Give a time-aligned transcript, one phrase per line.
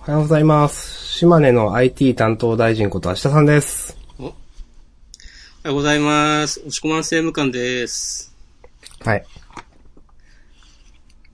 [0.00, 1.18] おはようございます。
[1.18, 3.98] 島根の IT 担当大臣こと明日さんです。
[4.18, 4.30] おは
[5.64, 6.60] ようございます。
[6.60, 8.34] 押し込まん政務官です。
[9.00, 9.24] はい。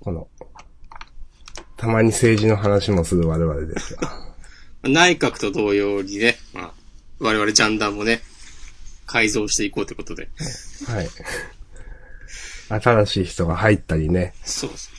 [0.00, 0.26] この、
[1.76, 4.10] たまに政治の話もする我々ですが。
[4.82, 6.72] 内閣と同様にね、まあ、
[7.20, 8.20] 我々ジャンダンもね、
[9.06, 10.28] 改造していこうということで。
[10.88, 11.08] はい。
[12.68, 14.90] 新しい人が入ったりね、そうです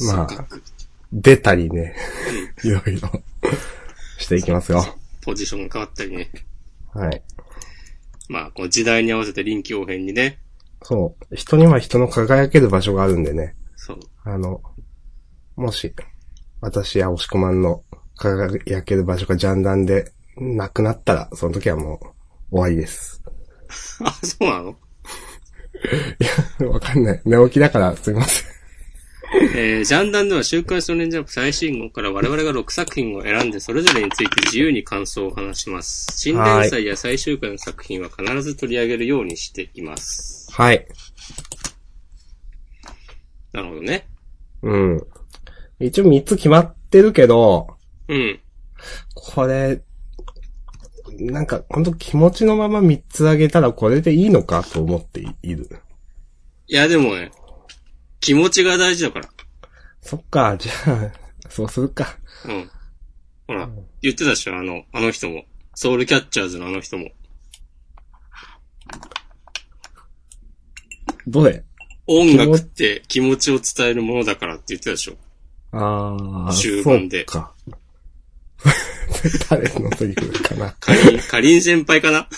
[0.00, 0.28] まあ
[1.12, 1.94] 出たりね、
[2.64, 3.10] いろいろ
[4.18, 4.84] していきますよ。
[5.22, 6.30] ポジションが変わったりね。
[6.94, 7.22] はい。
[8.28, 10.38] まあ、この時代に合わせて臨機応変にね。
[10.82, 11.36] そう。
[11.36, 13.54] 人には人の輝ける場所があるんでね。
[13.76, 13.98] そう。
[14.24, 14.62] あの、
[15.56, 15.94] もし、
[16.60, 17.82] 私や押し込まんの
[18.16, 21.96] 輝ける場所がジャンダンでなくなったら、その時はも
[22.50, 23.22] う終わりです。
[24.04, 24.76] あ、そうなの？
[26.60, 27.22] いや、わかんない。
[27.24, 28.59] 寝起きだからすいません。
[29.32, 36.18] えー、ジャンダンでは週刊少年ジャンプ最新号から我々が6作品を選んでそれぞれについて自由に感想を話します。
[36.18, 40.48] 新連載や最終回の作品は必ず取り上げるようにしています。
[40.52, 40.86] はい。
[43.52, 44.08] なるほどね。
[44.62, 45.06] うん。
[45.78, 47.76] 一応3つ決まってるけど、
[48.08, 48.40] うん。
[49.14, 49.80] これ、
[51.18, 55.68] なんか、ほんと気持ちのまま3つあげたらこれでいいのかと思っている。
[56.66, 57.30] いや、でもね、
[58.20, 59.28] 気持ちが大事だから。
[60.02, 61.12] そっか、じゃあ、
[61.48, 62.16] そうするか。
[62.44, 62.70] うん。
[63.46, 63.68] ほら、
[64.02, 65.44] 言ってたでしょ、あの、あの人も。
[65.74, 67.10] ソウルキャッチャーズのあの人も。
[71.26, 71.64] どれ？
[72.06, 75.16] 音楽って気持ちを伝えるものだからって言ってたでしょ？
[75.72, 77.54] ああ、終盤でそうか。
[79.48, 80.72] 誰の取り組みかな。
[80.72, 82.28] かりん、かりん先輩かな？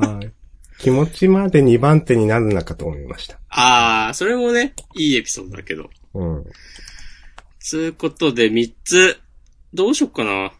[0.00, 0.32] はい
[0.78, 3.38] 気持ちまで2番手になるのかと思いました。
[3.50, 5.90] あー、それもね、いいエピソードだけど。
[6.14, 6.44] うん。
[7.60, 9.18] つうことで3つ、
[9.74, 10.52] どうしよっかな。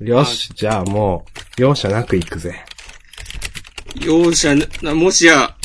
[0.00, 1.24] よし、じゃあも
[1.58, 2.54] う、容赦なく行くぜ。
[4.04, 5.56] 容赦な、もしや、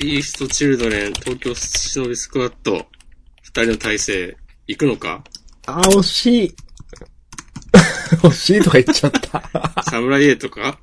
[0.00, 2.86] イーストチルドレン、東京忍びスクワット、
[3.42, 5.24] 二人の体制、行くのか？
[5.66, 6.54] あ、惜しい。
[8.22, 9.82] 惜しいとか言っちゃった。
[9.82, 10.78] サムライエイとか？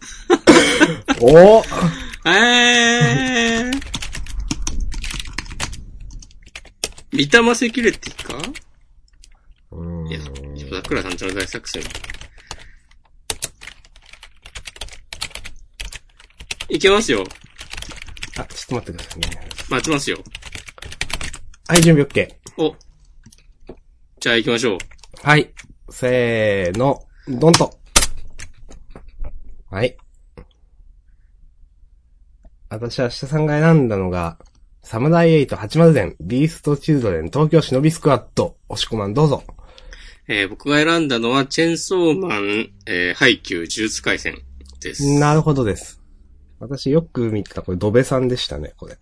[1.21, 1.63] お
[2.29, 3.81] えー。
[7.11, 8.37] 三玉セキュリティか
[9.71, 10.19] うんいや、
[10.71, 11.83] 桜さんちの大作戦。
[16.69, 17.23] いけますよ。
[18.37, 19.49] あ、ちょっと待ってくださいね。
[19.69, 20.17] 待ちますよ。
[21.67, 22.33] はい、準備 OK。
[22.57, 22.75] お。
[24.19, 24.77] じゃあ行きましょう。
[25.23, 25.51] はい。
[25.89, 27.77] せーの、ドンと。
[29.69, 29.97] はい。
[32.71, 34.37] 私は下さんが選んだのが、
[34.81, 39.43] サムライエイト八丸伝、ビーストチルドレン、東京忍びスクワッド、押し込まんどうぞ。
[40.29, 44.37] えー僕が選んだのは、チェンソーマン、えー、ハイキュー、呪術回戦
[44.79, 45.19] です。
[45.19, 45.99] なるほどです。
[46.61, 48.93] 私よく見てた、これドベさんでしたね、これ。
[48.95, 48.97] い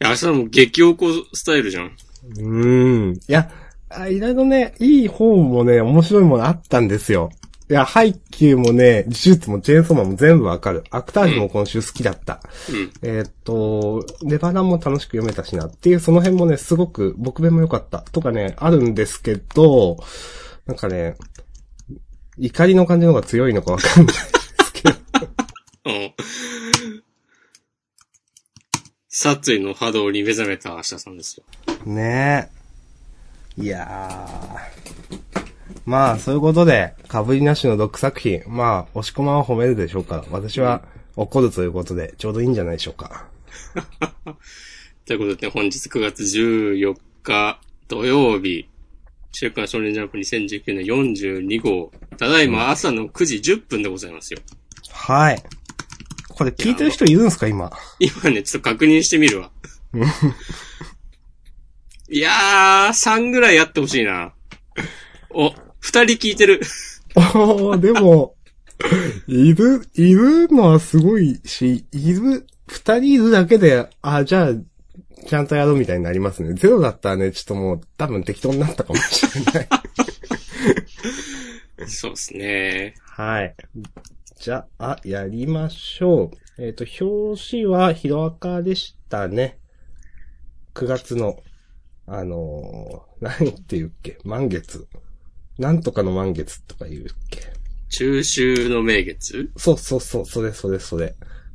[0.00, 1.96] や、明日も激おこスタイルじゃん。
[2.36, 3.14] うーん。
[3.14, 3.50] いや、
[3.88, 7.30] あいろいろね、いい方もね、面白いものあったんですよ。
[7.70, 10.84] いや、ハイキューもね、呪術もチェーンソーマンも全部わかる。
[10.90, 12.40] アクタージュも今週好きだった。
[12.70, 12.90] うん。
[13.02, 19.98] えーっと、レバランも楽しく読めたしなっていう、その辺もね、すごく僕弁も良かったとかね、あるんですけど、
[20.64, 21.16] なんかね、
[22.38, 24.96] 怒りの感じの方が強いのかわかんないですけど。
[25.84, 26.14] うん。
[29.10, 31.44] 殺意の波動に目覚めた明日さんですよ。
[31.84, 32.48] ね
[33.58, 33.62] え。
[33.62, 35.27] いやー。
[35.88, 38.42] まあ、そういうことで、被りなしの6作品。
[38.46, 40.82] まあ、押し込まんは褒めるでしょうから、私は
[41.16, 43.26] 怒るということで、ちょうどいいんじゃないでしょうか。
[45.06, 48.68] ということで、ね、本日9月14日土曜日、
[49.32, 54.40] 週刊少年ジャンプ2019年42号、ただいま朝の9時10分でございますよ。
[54.90, 55.42] はい。
[56.28, 57.72] これ聞いてる人いるんですか、今？
[57.98, 59.50] 今ね、ちょっと確認してみるわ。
[62.10, 64.34] いやー、3ぐらいやってほしいな。
[65.30, 66.60] お、二人聞いてる。
[67.16, 68.34] おー、でも、
[69.26, 74.52] いる、いるのはすごいし、いる、二人いるだけで、あ、じゃあ、
[75.26, 76.54] ちゃんとやろうみたいになりますね。
[76.54, 79.68] ゼロだったらね、ちょっともう多分適当になったかもしれない。
[81.88, 82.94] そうですね。
[83.02, 83.54] はい。
[84.40, 86.62] じゃあ、やりましょう。
[86.62, 89.58] えっ、と、表紙はヒロアカでしたね。
[90.74, 91.42] 9月の、
[92.06, 94.18] あのー、何って言うっけ？
[94.24, 94.86] 満月。
[95.58, 97.52] なんとかの満月とか言うっけ？
[97.90, 99.50] 中秋の名月？
[99.56, 101.14] そうそうそう、それそれそれ。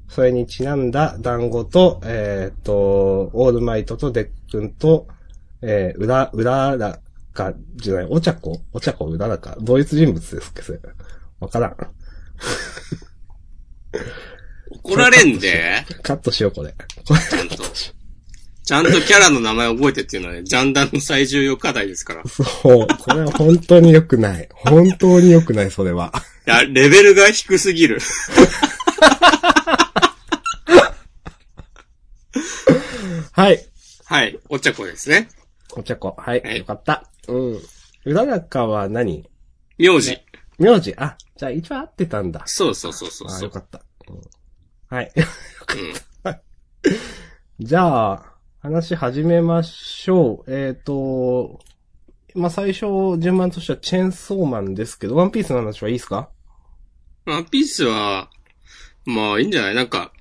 [0.09, 5.07] それにちなんだ団子と、えっ、と、オールマイトとデックンと、
[5.61, 6.99] えー、裏、裏ら、
[7.33, 8.61] 中じゃない、お茶子？
[8.73, 9.57] お茶子うららか？
[9.59, 10.61] 同一人物ですっけ？
[10.61, 10.79] それ。
[11.39, 11.77] わからん。
[14.69, 16.75] 怒られんでカットしよう、これ。
[17.05, 17.55] ちゃんと。
[18.65, 22.21] ちゃんとキャラの名前覚えてっていうのはね、ジャンダンの最重要課題ですから。
[22.21, 22.87] いそう。
[22.87, 24.47] これは本当に良くない。
[24.53, 26.13] 本当に良くない、それは。
[26.45, 27.99] や、レベルが低すぎる。
[33.31, 33.65] はい。
[34.05, 35.27] はい、お茶子ですね。
[35.75, 36.15] お茶子。
[36.17, 36.41] はい。
[36.41, 37.03] はいよかった。
[37.27, 37.59] うん。
[38.05, 39.27] うららかは何？
[39.77, 40.17] 名字。
[40.59, 40.93] 名字。
[40.97, 42.43] あ、じゃあ一応合ってたんだ。
[42.45, 43.43] そうそうそうそうあ、そう。
[43.45, 43.81] よかった。
[44.07, 44.21] うん
[44.89, 45.11] はい。
[45.15, 46.35] うん。
[47.65, 48.32] じゃあ、
[48.63, 50.47] 話始めましょう。
[50.47, 51.59] えっ、と、
[52.33, 52.85] まあ、最初、
[53.19, 56.29] 順番としてはチェーンソーマンですけど、ワンピースの話はいいですか？
[57.25, 58.29] ワンピースは、
[59.05, 59.75] まあいいんじゃない？
[59.75, 60.13] なんか、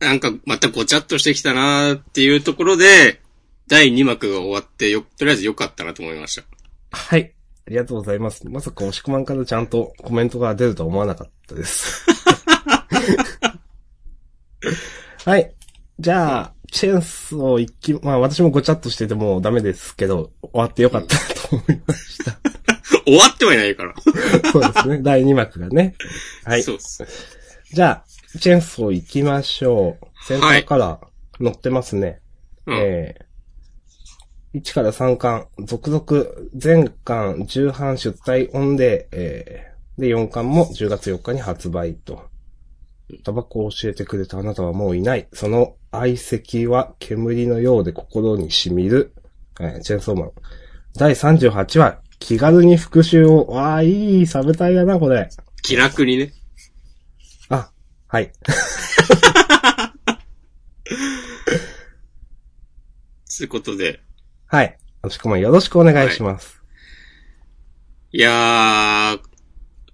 [0.00, 3.20] なんかまたごちゃっとしてきたなーっていうところで、
[3.68, 6.42] 第2幕が終わってよ、とりあえず良かったなと思いました。
[6.90, 7.32] はい。
[7.68, 8.48] ありがとうございます。
[8.48, 12.04] まさか押し込まんからちゃんとコメントが出るとは思わなかったです。
[15.24, 15.55] はい。
[15.98, 22.38] じゃあ、チェーンソー一気、まあ私もごちゃっとしててもうダメですけど、終わってよかったと思いました。
[23.06, 23.94] 終わってはいないから。
[24.52, 24.98] そうですね。
[25.00, 25.94] 第2幕がね。
[26.44, 26.62] はい。
[26.62, 27.06] そうっす。
[27.72, 30.06] じゃあ、チェーンソー行きましょう。
[30.26, 31.00] センターから
[31.42, 32.20] 載ってますね。
[32.66, 32.78] うん。
[32.78, 42.28] えー、1から3巻、続々、全巻、重版出題オンで、えー、で、4巻も10月4日に発売と。
[43.22, 45.28] タバコを教えてくれたあなたはもういない。
[45.32, 49.14] その愛席は煙のようで心に染みる。
[49.60, 50.32] えー、チェーンソーマン。
[50.94, 53.46] 第38話、気軽に復讐を。
[53.46, 55.28] わあ、いいサブタイだな、これ。
[55.62, 56.32] 気楽にね。
[57.48, 57.70] あ、
[58.08, 58.32] はい。
[63.26, 64.00] つうことで。
[64.46, 64.78] はい。
[65.02, 66.62] おしくもよろしくお願いします。
[68.12, 69.20] いやー、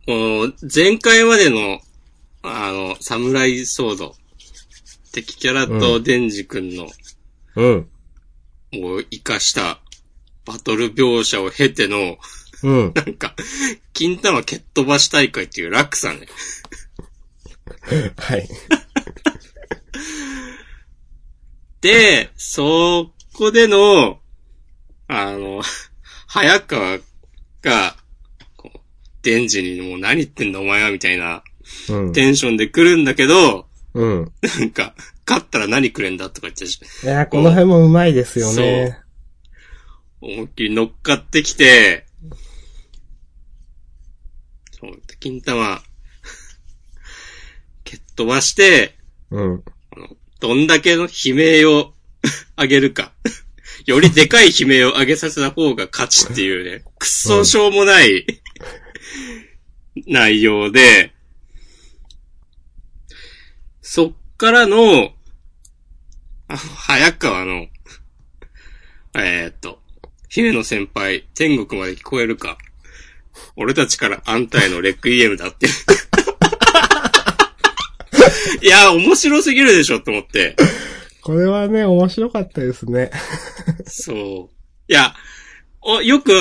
[0.07, 1.81] もう、前回までの、
[2.43, 4.15] あの、サムライソード。
[5.13, 6.89] 敵キャラとデンジ君の、
[7.57, 7.89] うん。
[8.73, 9.81] もう、活かした、
[10.45, 12.19] バトル描写を経ての、
[12.63, 12.93] うん。
[12.95, 13.35] なんか、
[13.93, 16.27] 金玉蹴っ飛ばし大会っていう楽さね。
[18.17, 18.49] はい。
[21.81, 24.21] で、そこでの、
[25.09, 25.63] あの、
[26.27, 26.99] 早川
[27.61, 27.97] が、
[28.57, 28.79] こう、
[29.23, 31.43] デンジにもう何言ってんだお前はみたいな
[31.91, 32.13] うん。
[32.13, 34.33] テンションで来るんだけど、うん。
[34.59, 34.95] なんか、
[35.27, 38.99] 勝ったら何くれんだとか言ってし、いや、この辺もうまいですよね。
[40.21, 42.07] 思いっきり乗っかってきて、
[44.81, 45.81] そう金玉、
[47.85, 48.97] 蹴っ飛ばして、
[49.31, 49.65] うん。
[50.41, 51.95] どんだけの悲鳴を
[52.59, 53.13] 上げるか。
[53.87, 58.27] よりでかい悲鳴を上げさせた方が勝ちっていうね、くっそしょうもない
[60.07, 61.13] 内容で、
[63.95, 65.11] そっからの、
[66.49, 67.67] あの、早川の、
[69.15, 69.81] えーっと、
[70.31, 72.57] 姫野先輩、天国まで聞こえるか。
[73.55, 75.67] 俺たちからあんたへのレクイエムだって。
[78.63, 80.57] いや、面白すぎるでしょと思って。
[81.21, 83.11] これはね、面白かったですね。
[83.87, 84.55] そう。
[84.89, 85.15] いや、
[85.83, 86.33] お、よく、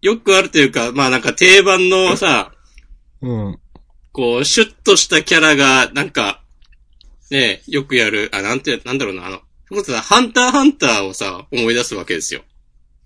[0.00, 2.52] よくあるというか、まあなんか定番のさ、
[3.20, 3.58] うん。
[4.12, 6.41] こう、シュッとしたキャラが、なんか、
[7.32, 12.42] ねよくやる、あ、なんて、なんだろうな、あの、それこハンターハンターをさ、思い出すわけですよ。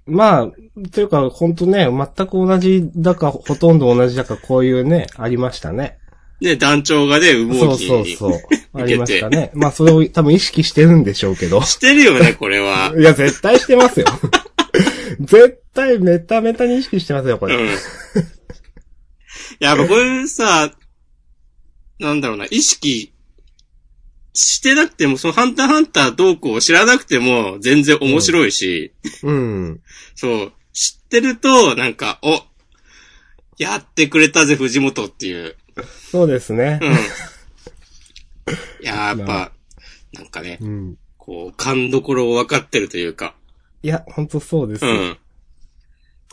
[0.06, 5.98] まあ、というか、ほんとね、全く同じだか、ほとんど同じだか、こういうね、ありましたね。
[6.40, 8.16] ね、団長がね、羽そう毛機に。
[8.16, 8.40] そうそう。
[8.74, 9.50] ありましたね。
[9.54, 11.62] まあ、それを多分意識してるんでしょうけど。
[11.62, 12.92] してるよね、これは。
[12.98, 14.06] いや、絶対してますよ。
[15.20, 17.56] 絶対メタメタに意識してますよ、これ。
[17.56, 17.66] うん。
[17.68, 17.70] い
[19.60, 20.72] や、こういうさ、
[21.98, 23.12] なんだろうな、意識
[24.36, 29.80] してなくても、そのハンターハンターどうこう知らなくても全然面白いし、うん。
[30.14, 32.42] そう、知ってると、なんか、お、
[33.58, 35.56] やってくれたぜ、藤本っていう。
[36.10, 36.88] そうですねう。
[36.88, 36.92] ん。
[36.92, 36.96] い
[38.82, 39.52] や、やっまぱ、
[40.12, 40.98] なんかね、うん。
[41.16, 43.34] こう、勘どころを分かってるというか。
[43.82, 44.90] いや、ほんとそうですよ。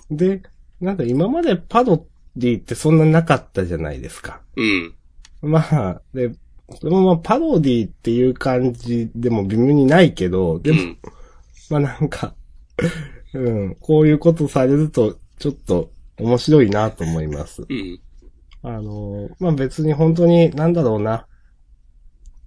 [0.10, 0.17] うん。
[0.17, 0.43] で、
[0.81, 2.05] なんか今までパド
[2.36, 4.41] ディってそんななかったじゃないですか。
[4.57, 4.93] うん。
[5.41, 6.31] まあ、で、
[6.80, 10.98] それもまあパロディっていう感じでも微妙にないけど、でも、うん。
[11.70, 12.34] まあなんか、
[13.34, 17.63] うん、こういうことされると、ちょっと面白いなと思います。
[17.68, 18.00] うん。
[18.62, 21.27] あの、まあ別に本当に、なんだろうな、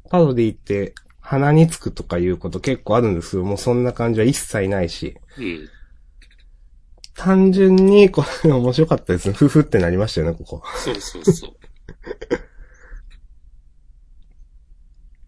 [0.09, 5.68] パロディって鼻につくとかいうこと結構あるんですけど、もうそんな感じは一切ないし、うん。
[7.14, 9.35] 単純に、これ面白かったですね。
[9.35, 10.62] ふふってなりましたよね、ここ。
[10.76, 11.50] そうそうそう。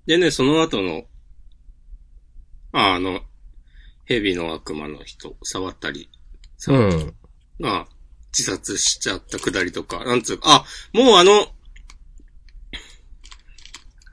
[0.08, 1.04] でね、その後の、
[2.72, 3.20] ああの、
[4.06, 6.16] 蛇の悪魔の人、触ったり、う
[6.56, 7.14] 触ったん。
[7.60, 7.86] が、
[8.32, 11.48] 自殺しちゃったくだりとか、なんつうか、あ、もうあの、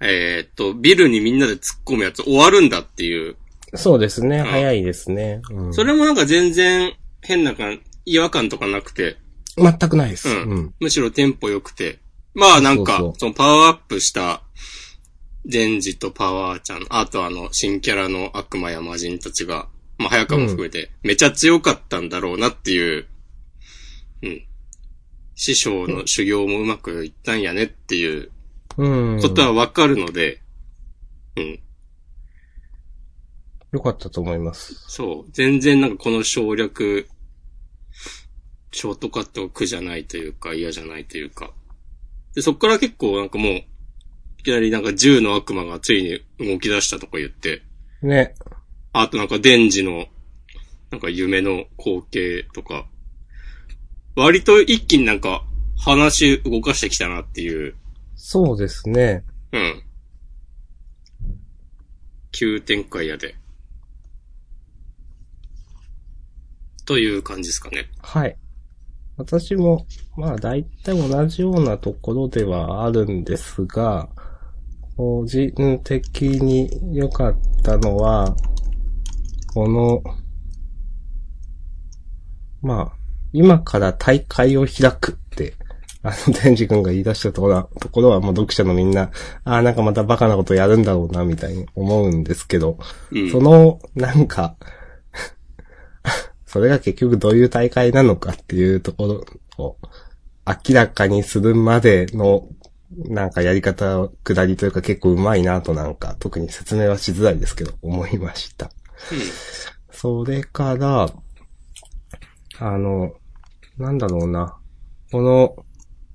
[0.01, 3.37] えーっと、ビルにみんなで突っ込むやつ終わるんだっていう、
[3.73, 4.41] そうですね。
[4.41, 5.41] ん早いですね。
[5.49, 9.15] うん、それもなんか全然変な感、違和感とかなくて、
[9.57, 10.27] 全くないです。
[10.27, 10.73] ううんん。
[10.81, 11.99] むしろテンポ良くて、
[12.33, 14.44] まあなんか、そうそうそのパワーアップした、
[15.45, 23.07] デンジとパワーちゃん、あとあの、新キャラの悪魔や魔人たちが、まあ早川も含めて、めちゃ強かったんだろうなっていう、
[24.23, 24.45] うん。
[25.35, 28.31] 師匠の修行もうまくいったんやねっていう
[28.77, 29.21] うん。
[29.21, 30.41] ことはわかるので、
[31.37, 31.59] うん。
[33.71, 34.75] よかったと思います。
[34.87, 35.31] そう。
[35.31, 37.07] 全然なんかこの省略、
[38.71, 41.51] ショートカット苦じゃないというか嫌じゃないというか。
[42.33, 43.65] で、そっから結構なんかもう、い
[44.45, 47.63] きなりなんか銃の悪魔がついに動き出したとか言って、
[48.01, 48.35] ね。
[48.93, 50.05] あとなんかデンジの、
[50.91, 52.85] なんか夢の光景とか、
[54.15, 55.43] 割と一気になんか
[55.77, 57.75] 話動かしてきたなっていう、
[58.15, 59.23] そうですね。
[59.51, 59.83] うん。
[62.31, 63.35] 急展開やで。
[66.85, 67.89] という感じですかね。
[68.01, 68.37] はい。
[69.17, 74.09] 私も、まあ大体同じようなところではあるんですが、
[74.97, 78.35] 個人的に良かったのは、
[79.53, 80.03] この、
[82.61, 82.97] まあ、
[83.33, 85.53] 今から大会を開くって、
[86.01, 89.11] あの、デンジ君が言い出したところは、ところはもう読者のみんな、
[89.43, 92.77] ああ、なんかまたバカなことやるんだろうな、みたいに思うんですけど、
[93.11, 93.31] うん。
[93.31, 94.55] その、なんか、
[96.45, 99.25] それが結局どういう大会なのかっていうとこ
[99.57, 99.77] ろを
[100.45, 102.47] 明らかにするまでの、
[102.91, 108.71] なんかやり方、下りというか結構うまいなとなんか、特に説明はしづらいですけど、思いました。
[109.91, 111.09] それから、
[112.59, 113.13] あの、
[113.77, 114.57] なんだろうな。
[115.11, 115.55] この、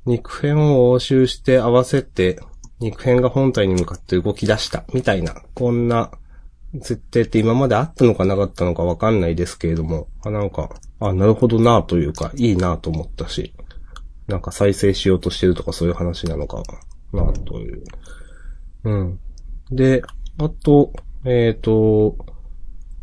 [0.07, 2.41] 肉片を押収して合わせて、
[2.79, 6.11] 肉片が本体に向かって動き出した、みたいな、こんな、
[6.83, 13.55] 設定って今まであったのかなかったのかわかんないですけれども、あ、なんか、あ、なるほどなというか、いいなと思ったし、
[14.31, 16.63] なんか再生しようとしてるとかそういう話なのか
[17.13, 17.83] な、という。
[18.85, 19.21] うん。
[19.71, 20.03] で、
[20.39, 20.93] あと、
[21.25, 22.17] えっ、と、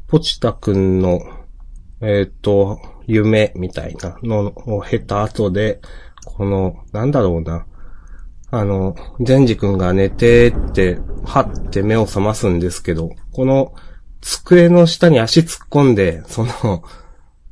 [0.07, 1.19] ポチタくんの、
[2.01, 5.81] えっ、と、夢みたいなのを経た後で、
[6.25, 7.65] この、なんだろうな。
[8.49, 13.73] あの、善治くんが寝てって、はって目を覚ますんですけど、この、
[14.21, 16.83] 机の下に足突っ込んで、その、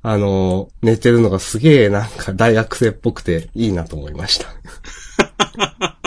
[0.08, 4.46] あの、寝てるのがすげえなんか大学生っぽくていいなと思いました。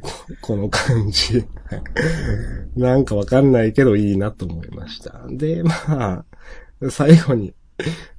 [0.00, 1.38] ここの感じ。
[1.38, 1.44] はい
[2.76, 5.22] なんかわかんないけどいいなと思いました。
[5.30, 6.24] で、ま
[6.82, 7.54] あ、最後に、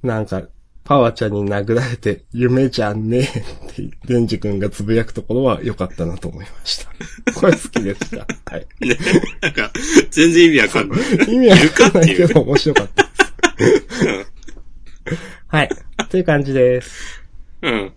[0.02, 0.44] なんか、
[0.82, 6.90] パワちゃんに殴られて、夢じゃんねえって、デンジ君がつぶやくところは良かったなと思いました。
[7.38, 8.26] これ好きでした。
[8.50, 8.66] はい。
[8.80, 8.96] ね。
[9.42, 9.70] なんか、
[10.10, 11.00] 全然意味わかんない。
[11.34, 13.08] 意味わかんないけど面白かったで
[14.24, 14.32] す。
[15.48, 15.68] はい。
[16.08, 17.22] という感じです。
[17.62, 17.92] うん。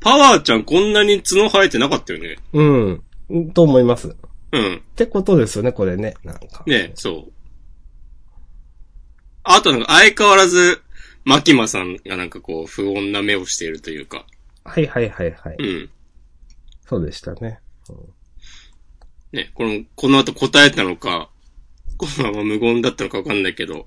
[0.00, 2.36] パワーちゃんこんなに角生えてなかったよね。
[2.52, 3.50] うん。
[3.52, 4.08] と思います。
[4.08, 4.12] っ
[4.52, 4.82] うん。
[4.94, 6.14] てことですよね、これね。
[6.24, 6.62] なんか。
[6.66, 7.32] ねそう。
[9.42, 10.82] あとなんか相変わらず、
[11.24, 14.26] マキマさんがなんかこう、不穏な目をしているというか。
[14.64, 15.56] はいはいはいはい。
[15.58, 15.90] うん。
[16.88, 17.60] そうでしたね。
[19.32, 21.30] ね、この、この後答えたのか、
[21.96, 23.86] このまま無言だったのかわかんないけど、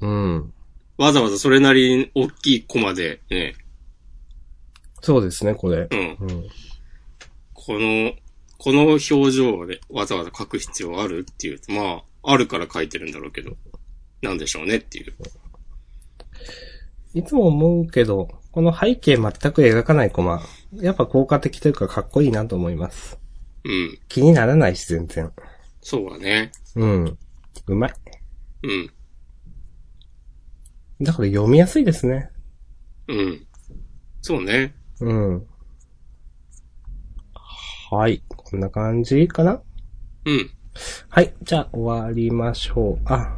[0.00, 0.52] うん。
[0.98, 3.54] わざわざそれなりに大きいコマで、ね、
[5.06, 5.86] そうですね、これ。
[5.90, 6.16] うん。
[6.20, 6.44] うん。
[7.52, 8.12] この、
[8.58, 13.52] この表情をね、わざわざ書く必要あるっていうと、まあ、あるから書いてるんだろうけど、
[14.22, 15.12] なんでしょうねっていう。
[17.14, 23.18] いつも思うけど、この背景全く描かないコマ、やっぱ効果的というかかっこいいなと思います。
[23.64, 23.98] うん。
[24.08, 25.30] 気にならないし、全然。
[25.82, 26.50] そうだね。
[26.74, 27.18] うん。
[27.68, 27.94] うまい。
[28.64, 28.90] うん。
[31.00, 32.30] だから読みやすいですね。
[33.08, 33.46] うん。
[34.22, 34.74] そうね。
[35.00, 35.46] うん。
[37.90, 38.22] はい。
[38.28, 39.60] こんな感じかな？
[40.24, 40.50] うん。
[41.08, 41.34] はい。
[41.42, 43.02] じゃあ、終わりましょう。
[43.04, 43.36] あ、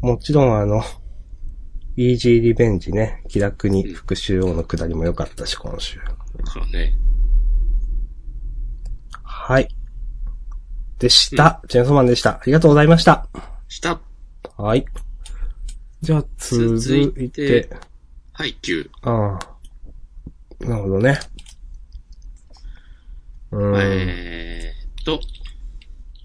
[0.00, 0.82] もちろんあの、
[1.96, 5.98] イージーリベンジね、気楽に復讐王のくだりも良かったし、今週。
[6.44, 6.94] そうね。
[9.22, 9.68] はい。
[10.98, 11.60] でした。
[11.68, 12.30] チェーンソーマンでした。
[12.30, 13.28] ありがとうございました。
[13.68, 14.00] した。
[14.56, 14.86] はい。
[16.04, 17.70] じゃあ、続続いいてて、
[18.34, 18.90] 配給。
[19.00, 20.66] ああ。
[20.66, 21.18] なるほどね。
[23.50, 23.74] うん。
[23.80, 25.18] えーっと、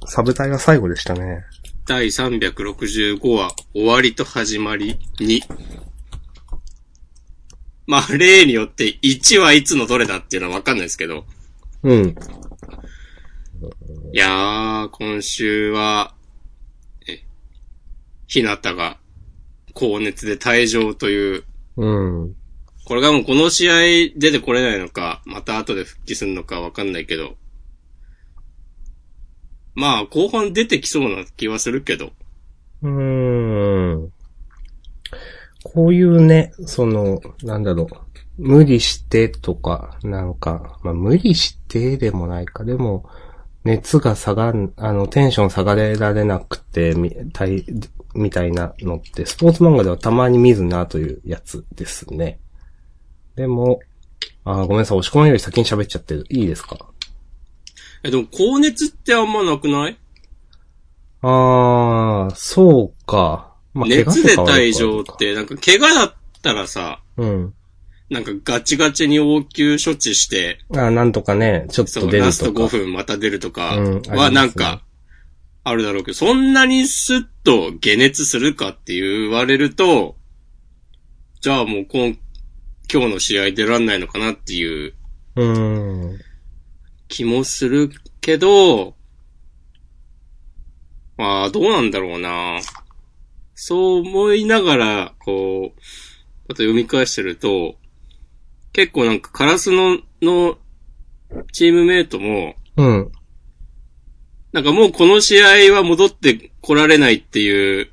[0.06, 1.46] サブタイが最後でしたね。
[1.88, 5.44] 第365話、終わりと始まり2。
[7.88, 11.24] まあ、例によって1はいつのどれだっていうのはわかんないですけど。
[11.84, 12.16] うん。
[14.12, 16.14] いやー、今週は、
[17.08, 17.24] え、
[18.28, 18.99] ひなたが
[19.80, 21.44] 高熱で退場という、
[21.78, 21.86] う
[22.26, 22.36] ん。
[22.86, 23.76] これがもうこの試合
[24.18, 27.36] 出てこれないのか、また後で復帰するのかわかんないけど。
[29.76, 32.12] まあ、後半出てきそうな気はするけど。
[32.82, 34.12] うーん。
[35.64, 37.88] こういうね、その、なんだろう。
[38.38, 42.66] 無理してとか、なんか、まあ無理してでもないか。
[42.66, 43.10] でも、
[43.70, 47.66] 熱が下がん、あの、テンション下がれられなくて、みたい、
[48.16, 52.40] みたいなのって、スポーツ漫画ではたまに見るなというやつですね。
[53.36, 53.80] でも、
[54.44, 56.26] あーごめんなさい、押し込みより先に喋っちゃってる。
[56.30, 56.78] いいですか？
[58.04, 59.98] え、でも高熱ってあんまなくない？
[61.22, 63.54] あー、そうか。
[63.74, 67.54] まあ熱で退場って、なんか怪我だったらさ、うん。
[68.10, 72.78] なんかガチガチに応急処置して、あなんとかね、ちょっと出るラスト5とか。
[72.78, 73.76] 分また出るとか
[74.08, 74.82] はなんか、
[75.64, 80.16] あるだろうけど、そんなにスッと解熱するかって言われると、
[81.42, 82.18] じゃあもう今、
[82.92, 84.94] 今日の試合出らんないのかなっていう
[85.36, 86.20] うーん。
[87.08, 88.96] 気もするけど、
[91.18, 92.60] まあ、どうなんだろうな。
[93.54, 95.80] そう思いながら、こう、
[96.48, 97.76] また読み返してると、
[98.74, 100.58] 結構なんかカラスの、の、
[101.52, 103.12] チームメイトも、うん。
[104.52, 107.90] なんかもうこの試合は戻って来られないっていう、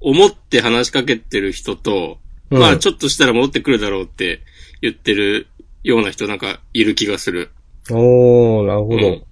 [0.00, 2.18] 思って話しかけてる人と、
[2.50, 4.40] うんまあちょっとしたら戻ってくるだろうって
[4.82, 5.46] 言ってる
[5.84, 7.50] ような人なんかいる気がする。
[7.90, 8.96] おー、なるほど。
[8.96, 9.24] うん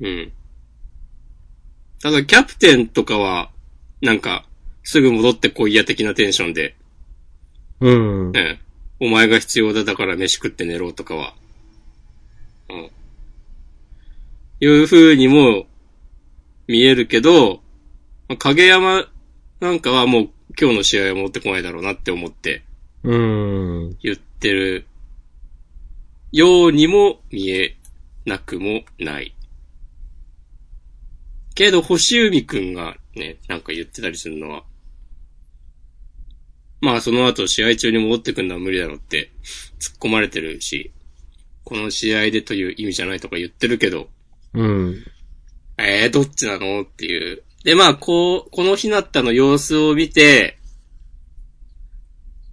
[0.00, 0.32] うん。
[2.00, 3.50] ただ、キャプテンとかは、
[4.02, 4.44] なんか、
[4.82, 6.76] すぐ戻ってこいや的なテンションで、
[7.80, 8.28] うん。
[8.28, 8.58] うん。
[9.00, 11.34] お前が必要だ、だから飯食って寝ろとかは。
[12.70, 12.90] うん。
[14.60, 15.66] いう風にも
[16.66, 17.60] 見えるけど、
[18.28, 19.06] まあ影山
[19.60, 22.62] なんかはもう今日の試合は持ってこないだろうなって思って
[23.02, 23.96] うん。
[24.02, 24.86] 言ってる
[26.32, 27.76] ようにも見え
[28.24, 29.34] なくもない。
[31.54, 34.64] けど、星海くんがね、なんか言ってたりするのは、
[36.84, 39.32] まあその後試合中に戻ってくるのは無理だろうって
[39.80, 40.92] 突っ込まれてるし、
[41.64, 44.08] この試合でという意味じゃないとか言ってるけど、
[44.52, 45.04] うん。
[45.78, 47.42] えー、どっちなのっていう。
[47.64, 50.58] で、まあ、こう、この日なったの様子を見て、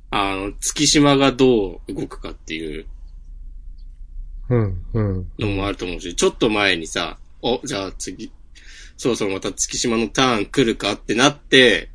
[0.10, 2.86] あの、月島がどう動くかっていう
[4.50, 4.86] うん。
[4.94, 5.32] うん。
[5.40, 8.32] のもあると思うし、ちょっと前にさ、お、じゃあ次、
[8.98, 11.90] そろそろまた月島のターン来るかってなって、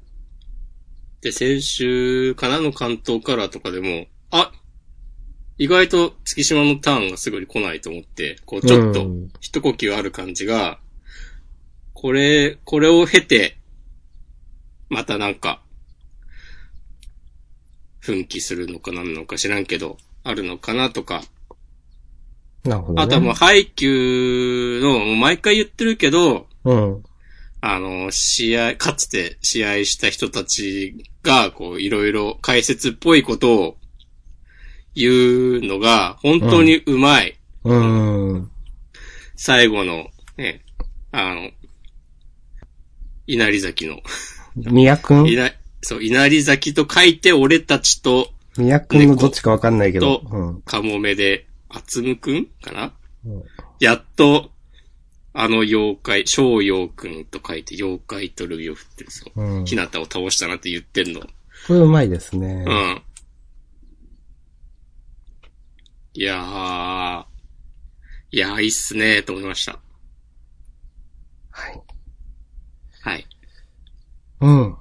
[1.27, 4.53] で、先週かなの関東カラーとかでも、あ、
[5.59, 10.79] 意外と月島のターンがすぐに来ないと思って、こう、ちょっとうん、一呼吸ある感じが、
[11.95, 13.59] これ、これを経て、
[14.89, 15.63] またなんか、
[17.99, 21.25] 奮起するのか何なのか知らんけど、あるのかなとか、
[22.63, 23.03] なるほど、ね。
[23.03, 27.05] あとはもう、ハイキューの、もう毎回言ってるけど、うん。
[27.69, 33.77] あの、試合、かつて試合した人たちが、こう、いろいろ解説っぽいことを
[34.95, 37.37] 言うのが、本当にうまい。
[37.65, 38.51] うん。
[39.35, 40.63] 最後の、ね、
[41.11, 41.51] あの、
[43.27, 44.01] 稲荷崎の、
[44.55, 45.27] 宮くん？
[45.27, 45.53] 稲、
[45.83, 50.19] そう、稲荷崎と書いて、俺たちと、宮くんのどっちかわかんないけど。
[50.19, 50.63] とうん。
[50.63, 52.93] かもめで、あつむくんかな？
[53.27, 53.43] うん
[53.81, 54.53] やっと、
[55.39, 59.43] あの妖怪、小妖くんと書いて、妖怪とルビを振ってる、そう。
[59.43, 59.65] うん。
[59.67, 61.21] ひなたを倒したなって言ってんの。
[61.21, 61.29] こ
[61.75, 62.65] れうまいですね。
[62.67, 63.03] うん。
[66.15, 67.25] いやー、
[68.31, 69.79] いやー、いいっすねーと思いました。
[71.51, 71.83] はい。
[73.03, 73.27] はい。
[74.41, 74.77] うん。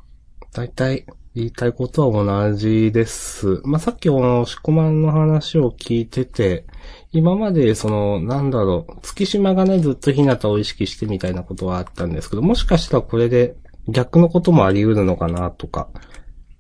[0.54, 3.62] 大体、言いたいことは同じです。
[3.66, 6.66] まあ、さっきのしこまんの話を聞いてて、
[7.16, 13.56] 今までその、なんだろう、月島がね、ずっと日向を意識してみたいなことはあったんですけど、もしかしたらこれで
[13.88, 15.88] 逆のこともあり得るのかなとか、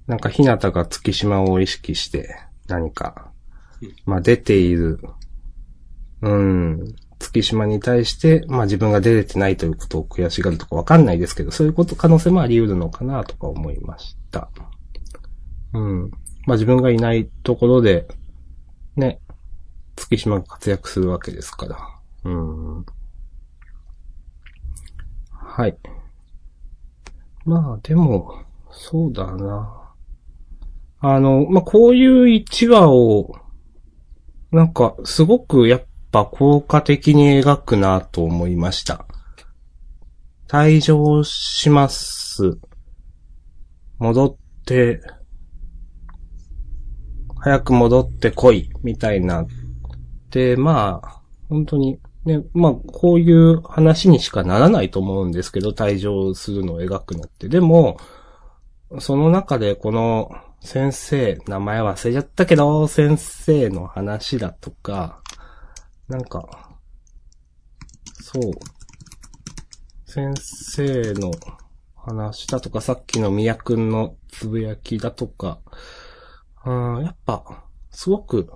[0.08, 2.38] なんか日向が月島を意識して、
[2.70, 3.32] 何か、
[4.06, 5.02] まあ、出ている、
[6.22, 14.50] うん、月島に対して、まあ自分が出れてないということを悔しがるとかわかんないですけど、そういうこと、可能性もあり得るのかなとか思いました。
[15.74, 16.12] うん。
[16.46, 18.08] まあ自分がいないところで、
[18.96, 19.20] ね、
[19.96, 21.78] 月島が活躍するわけですから。
[22.26, 22.86] うん。
[25.32, 25.78] はい。
[27.46, 29.94] まあでも、そうだな。
[31.00, 33.36] あの、まあこういう一話を、
[34.52, 39.06] なんか、すごくやっぱ効果的に描くなと思いました。
[40.48, 42.58] 退場します。
[44.00, 45.02] 戻って、
[47.40, 49.46] 早く戻ってこい、みたいな。
[50.36, 57.48] で、まあ、本当に、ね、まあ、こういう話にしかならないと思うんですけど、退場するのを描くのって。
[57.48, 57.98] でも、
[59.00, 65.22] その中でこの先生、名前忘れちゃったけど、先生の話だとか、
[66.10, 66.70] なんか、
[68.22, 68.52] そう、
[70.06, 71.32] 先生の
[71.96, 75.60] 話だとか、さっきの宮くんのつぶやきだとか、
[76.66, 78.52] うん、やっぱ、すごく、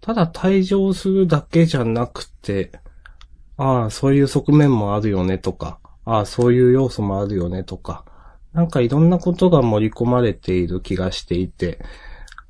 [0.00, 2.72] ただ退場するだけじゃなくて、
[3.56, 8.04] ああ、そういう側面もあるよねとか、ああ、そういう要素もあるよねとか、
[8.52, 11.78] なんかいろんなことが盛り込まれている気がしていて、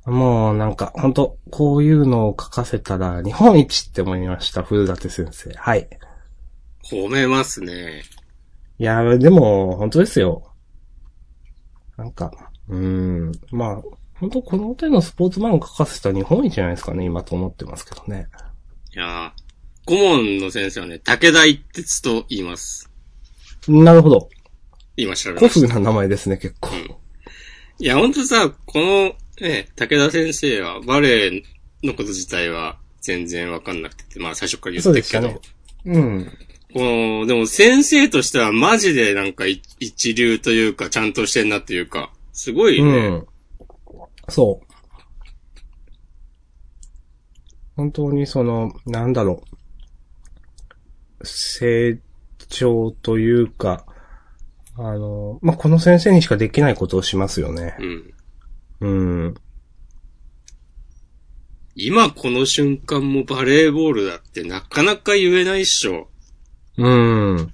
[0.05, 5.51] もうなんか本当こういうのを書かせたら日本一って思いました、古舘先生。
[5.53, 5.87] はい。
[6.89, 8.03] 褒めますね。
[8.79, 10.51] いや、でも本当ですよ。
[11.97, 12.31] なんか、
[12.67, 13.81] うーん、まあ、
[14.21, 18.27] 本当この手のスポーツ漫画書かせたら日本一じゃないですかね、今と思ってますけどね。
[18.93, 19.41] いやー
[19.85, 22.89] 顧問の先生はね、武田一徹と言います。
[23.67, 24.29] なるほど。
[24.95, 25.67] 今調べ古ました。
[25.67, 26.69] 風な名前ですね、結構。
[27.79, 31.43] いや、ほんとさ、この、ね、武田先生はバレエ
[31.81, 35.39] のこと自体は全然わかんなくて、まあ最初から言そうってるけど、でし
[35.83, 35.97] たね。
[35.97, 36.31] うん。
[36.73, 43.07] この、でも先生としてはマジでなんかい一流というか、ちゃんとしてんなっていうか、すごいうね。
[43.17, 43.27] ん。
[44.29, 44.71] そう。
[47.75, 49.43] 本当にその、なんだろ
[51.21, 51.25] う。
[51.25, 51.99] 成
[52.49, 53.85] 長というか、
[54.77, 57.75] あの、まあ、この先生にしかできないことをしますよね。
[57.79, 58.13] うん。
[58.81, 59.35] うん。
[61.75, 66.09] 今この瞬間もバレーボールだってなかなか言えないっしょ。
[66.77, 67.53] うん。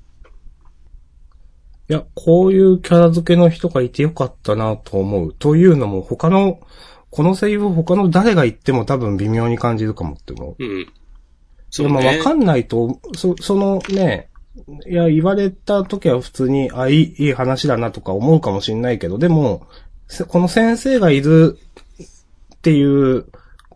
[1.89, 5.33] いや、こういうキャラ付けの人がいてよかったなと思う。
[5.33, 6.59] というのも他の、
[7.09, 10.63] このセリフ他の誰が言っても多分微妙に感じるかもって思う。
[10.63, 10.87] うん。
[11.69, 12.17] そでもうね。
[12.17, 14.29] わかんないと、そ、そのね、
[14.87, 19.67] いや、言われた時は普通に、あ、いい、いい話だなとか思うかもしんないけど、でも、
[20.07, 21.57] せこの先生がいる
[22.55, 23.25] っていう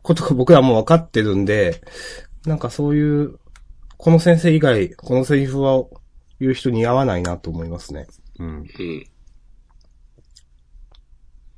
[0.02, 1.82] ことが僕らもう分かってるんで、
[2.46, 3.40] なんかそういう、
[3.98, 5.84] この先生以外、このセリフは
[6.42, 8.08] 言う人に合わないなと思いますね。
[8.40, 8.48] うん。
[8.48, 8.66] うん。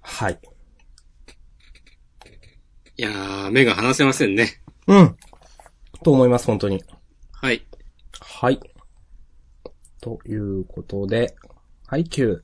[0.02, 0.40] はい。
[2.98, 4.62] いやー、目が離せませんね。
[4.88, 5.16] うん。
[6.04, 6.84] と思います、本当に。
[7.32, 7.66] はい。
[8.20, 8.60] はい。
[10.02, 11.34] ということで、
[11.88, 12.44] 配給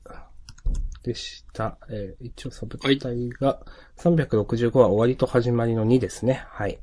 [1.02, 1.76] でした。
[1.90, 2.98] えー一応サブタイ
[3.28, 3.60] が
[3.98, 6.42] 365は終わりと始まりの2ですね。
[6.48, 6.78] はい。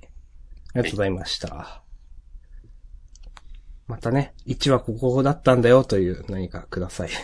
[0.76, 1.82] ありがとうございました。
[3.88, 7.10] またね、1はここだったんだよという何かください。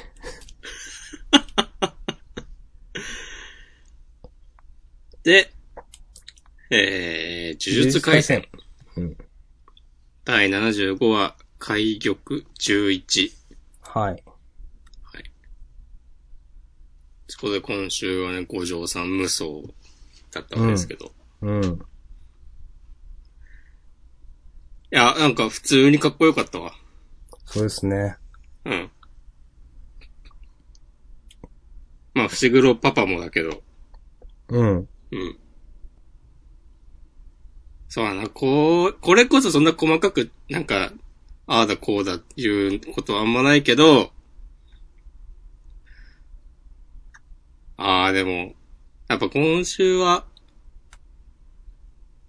[5.23, 5.53] で、
[6.69, 8.47] えー、呪術回戦。
[8.95, 9.17] うん。
[10.25, 12.15] 第75話、開玉
[12.59, 13.31] 11。
[13.81, 14.23] はい。
[17.27, 19.45] そこで今週はね、五条さん無双
[20.31, 21.11] だったわけですけど。
[21.41, 21.79] うん。
[24.93, 26.71] いや、なんか普通にかっこよかったわ。
[27.45, 28.15] そうですね。
[28.63, 28.91] うん。
[32.13, 33.63] まあ、伏黒パパもだけど。
[34.49, 34.77] うん。
[34.77, 34.87] うん。
[37.89, 40.93] そうだな、こう、これこそそんな細かく、なんか、
[41.47, 44.11] ああだこうだいうことはあんまないけど、
[47.77, 48.53] ああ、でも、
[49.09, 50.27] やっぱ今週は、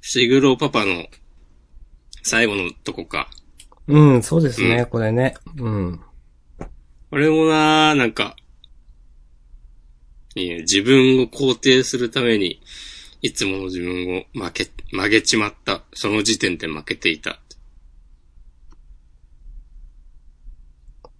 [0.00, 1.06] 伏黒パパの
[2.24, 3.28] 最後のとこか。
[3.86, 5.34] うん、そうですね、うんこれね。
[5.58, 6.00] うん。
[7.10, 8.34] 俺もな、なんか、
[10.34, 12.60] いいね、自分を肯定するために、
[13.20, 15.82] いつもの自分を負け、曲げちまった。
[15.92, 17.40] その時点で負けていた。
[21.02, 21.10] こ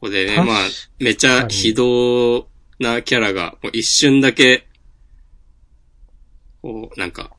[0.00, 0.58] こでね、確まあ、
[0.98, 2.48] めちゃ非道
[2.80, 4.66] なキャラが、もう一瞬だけ、
[6.62, 7.36] こう、なんか、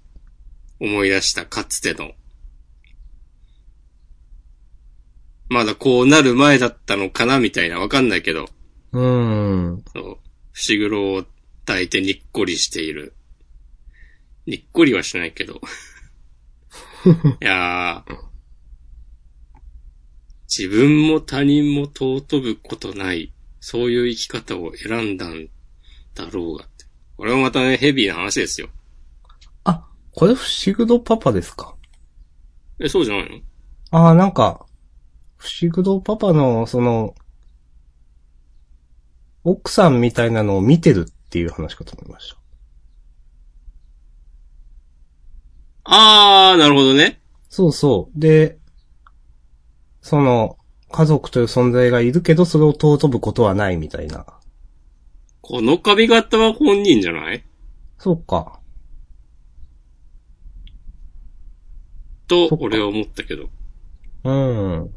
[0.79, 2.11] 思い出したかつての、
[5.49, 8.49] まだこうなる前だったのかなみたいな、わかんないけど、
[8.91, 9.83] うーん。
[9.93, 10.17] そう、
[10.53, 11.23] 伏黒を
[11.65, 13.15] 抱いてにっこりしている。
[14.45, 15.61] にっこりはしないけど。
[17.41, 18.15] いやー、
[20.47, 25.47] 自分も他人も尊ぶことない、そういう生き方を選んだん
[26.13, 26.85] だろうがって。
[27.17, 28.69] これはまたね、ヘビーな話ですよ。
[29.63, 31.75] あ、これ伏黒パパですか？
[32.79, 33.29] え、そうじゃない
[33.91, 33.99] の？
[33.99, 34.65] ああ、なんか、
[35.37, 37.15] 伏黒パパの、その、
[39.43, 42.37] 奥さんみたいなのを見てるっていう話かと思いました。
[45.83, 47.21] あー、なるほどね。
[47.49, 48.19] そうそう。
[48.19, 48.57] で、
[50.01, 50.57] その、
[50.91, 54.25] 家族という存在がいるけど、それを尊ぶことはないみたいな。
[55.41, 57.43] この髪型は本人じゃない？
[57.99, 58.59] そうか。
[62.27, 63.49] と俺は思ったけど。
[64.23, 64.91] うん。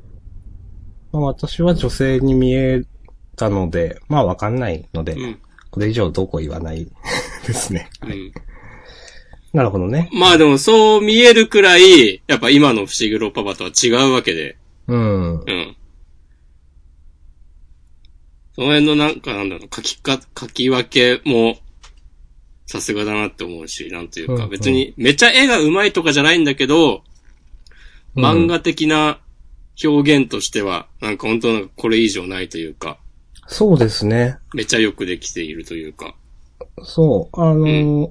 [1.13, 2.83] まあ私は女性に見え
[3.37, 5.39] たので、まあわかんないので、うん。
[5.71, 6.87] これ以上どうこう言わない
[7.47, 7.91] ですね。
[8.03, 8.33] うん。
[9.53, 10.11] なるほどね。
[10.13, 14.57] まあでもそう見えるくらい、やっぱ今の伏黒パパとは違うわけで。
[14.87, 15.41] うん。
[15.41, 15.77] うん。
[18.55, 21.59] その辺のなんかなんだろう、書きか、書き分けも、
[22.67, 27.03] さすがだなって思うし、なんていうか、うんうん別にめちゃ絵が上手いとかじゃないんだけど、
[28.17, 29.21] 漫画的な
[29.83, 32.99] 表現としては、なんか本当なんかこれ以上ないというか、
[33.47, 34.39] そうですね。
[34.55, 36.15] めちゃよくできているというか、
[36.83, 37.41] そう。
[37.41, 38.11] あのー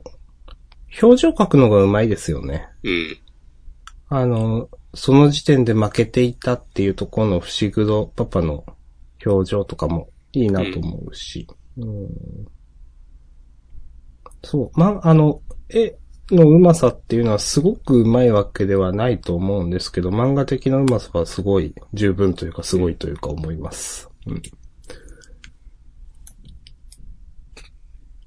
[1.02, 2.68] 表情描くのがうまいですよね。
[2.84, 3.18] うん。
[4.10, 8.66] あの、その時点で負けていたっていうところの伏黒パパの
[9.24, 11.48] 表情とかもいいなと思うし。
[11.78, 12.08] うん
[14.44, 14.80] そう。
[14.80, 15.96] ま、あの、絵
[16.32, 24.10] の上手さっていうのはすごく上手いわけではないと思うんですけど、漫画的な上手さはすごい十分というかすごいというか思います。
[24.26, 24.42] うん。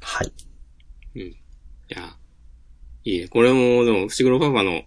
[0.00, 0.32] はい。
[1.16, 1.36] うんい
[1.88, 2.16] や、
[3.04, 3.28] いいね。
[3.28, 4.82] これも、でも、伏黒パパの、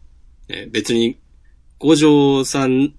[0.48, 1.20] え別に、
[1.80, 2.94] 五条さん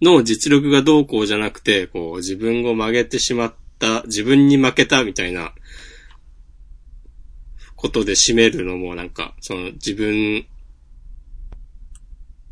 [0.00, 5.52] の実力がどうこうじゃなくて、こう、自分を曲げてしまった、自分に負けたみたいな、
[7.82, 10.46] ことで締めるのもなんか、その自分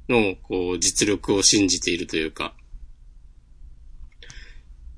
[0.08, 2.52] の、こう、実力を信じているというか、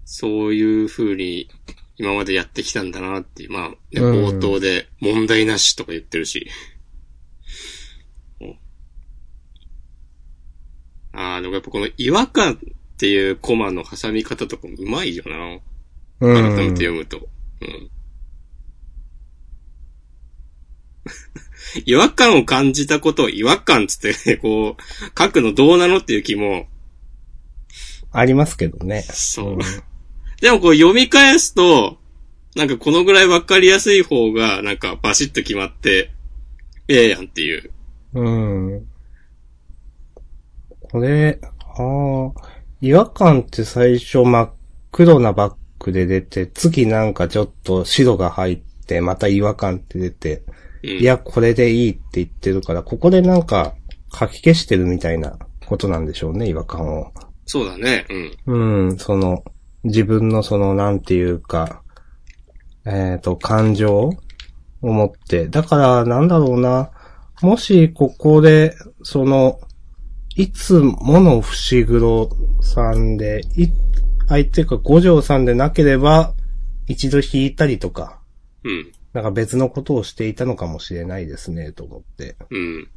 [0.06, 1.50] そういう風に
[1.98, 6.48] 今までやってきたんだなっていう、まあ、ね、うん冒頭で問題なしとか言ってるし。
[8.40, 8.56] うん
[11.14, 12.56] ああ、でもやっぱこの違和感っ
[12.96, 15.60] ていうコマの挟み方とかもうまいよな。
[16.26, 16.76] う改めてん。
[16.76, 17.28] 読むと。
[17.60, 17.90] うん。
[21.86, 26.66] 違和感を感じたことを違和感つって、こう、書くのどうなのっていう気も、
[28.12, 29.02] ありますけどね。
[29.02, 29.58] そう。
[30.40, 31.98] でもこう読み返すと、
[32.54, 36.10] なんかこのぐらいわかりやすい方が、なんかバシッと決まって、
[36.88, 37.70] ええやんっていう。
[38.14, 38.88] うん。
[40.90, 42.48] これ、ああ、
[42.82, 44.52] 違和感って最初真っ
[44.90, 53.74] 黒なバッグで出て、次なんかちょっと白が入って、また違和感って出て、うん、いや、これでいいって言ってるから、ここでなんか
[54.12, 57.12] 書き消してるみたいなことなんでしょうね、違和感を。
[57.46, 58.06] そうだね。
[58.46, 58.88] うん。
[58.88, 59.44] うん、その、
[59.84, 61.82] 自分のその、なんていうか、
[62.84, 64.10] えっ、と、感情
[64.80, 65.48] を持って。
[65.48, 66.90] だから、なんだろうな。
[67.40, 69.60] もし、ここで、その、
[70.36, 73.68] いつもの伏黒さんで、い、
[74.28, 76.34] 相手が五条さんでなければ、
[76.86, 78.20] 一度引いたりとか、
[78.64, 78.92] うん。
[79.12, 82.36] なんか別のことをしていたのかもしれないですね、と思って。
[82.50, 82.88] うん。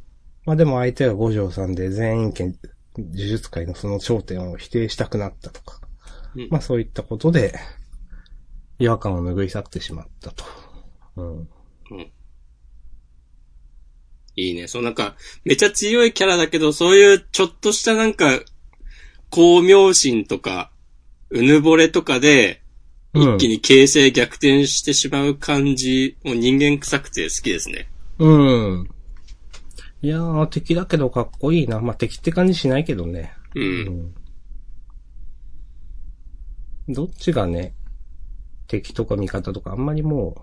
[0.44, 2.56] まあでも相手が五条さんで全員権、
[2.96, 5.80] 呪術界のその頂点を否定したくなったとか。
[6.34, 7.54] うんまあそういったことで、
[8.78, 10.44] 違和感を拭い去ってしまったと。
[11.16, 11.48] うん。
[14.38, 14.68] いいね。
[14.68, 18.40] そうなんか、めちゃ強いキャラだけど、そういうちょっとしたなんか、
[19.30, 20.70] 巧妙心とか、
[21.30, 22.65] うぬぼれとかで、うん
[23.16, 27.88] 一気に形勢逆転してしまう感じも人間臭くて好きですね。
[28.18, 28.88] うん。
[30.02, 31.80] いやー、敵だけどかっこいいな。
[31.80, 33.32] まあ敵って感じしないけどね。
[33.54, 33.60] う。。
[33.60, 34.14] うん
[36.88, 37.74] どっちがね、
[38.68, 40.40] 敵とか味方とかあんまりもう、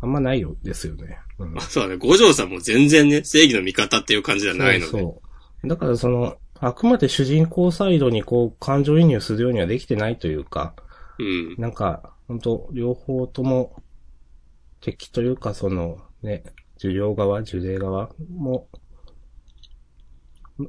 [0.00, 1.18] あんまないよ、ですよね。
[1.38, 1.96] うんあ、そうだね。
[1.96, 4.90] 五条さんも全然ね、正義の味方っていう感じじゃないので。
[4.90, 5.22] そうそ
[5.64, 5.68] う。
[5.68, 10.74] だからその、あくまで主人公サイドにこう、感情移入するようにはできてないというか、
[11.18, 11.54] うん。
[11.58, 13.82] なんか、本当両方とも、
[14.80, 16.44] 敵というかその、ね、
[16.76, 18.68] 受領側、受霊側も、
[20.58, 20.66] う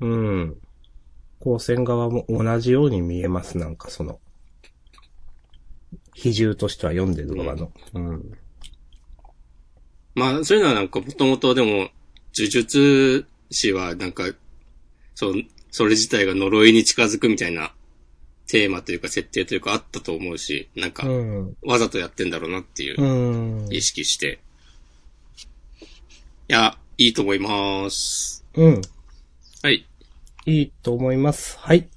[0.00, 0.56] うん。
[1.40, 4.20] 光線側も同じように見えます、なんかその。
[6.14, 7.72] 比重としては読んでる側の。
[7.94, 8.38] うん。
[10.14, 11.90] まあ、そういうのはなんかもともとでも、
[12.36, 14.24] 呪術師はなんか、
[15.14, 15.34] そう、
[15.70, 17.74] それ自体が呪いに近づくみたいな
[18.46, 21.56] テーマというか設定というかあったと思うし、なんか、うん。
[21.62, 23.72] わざとやってんだろうなっていうう、ん。
[23.72, 24.40] 意識して。
[26.48, 28.44] いや、いいと思います。
[28.54, 28.80] うん。
[29.62, 29.86] はい。
[30.46, 31.58] いいと思います。
[31.58, 31.88] はい。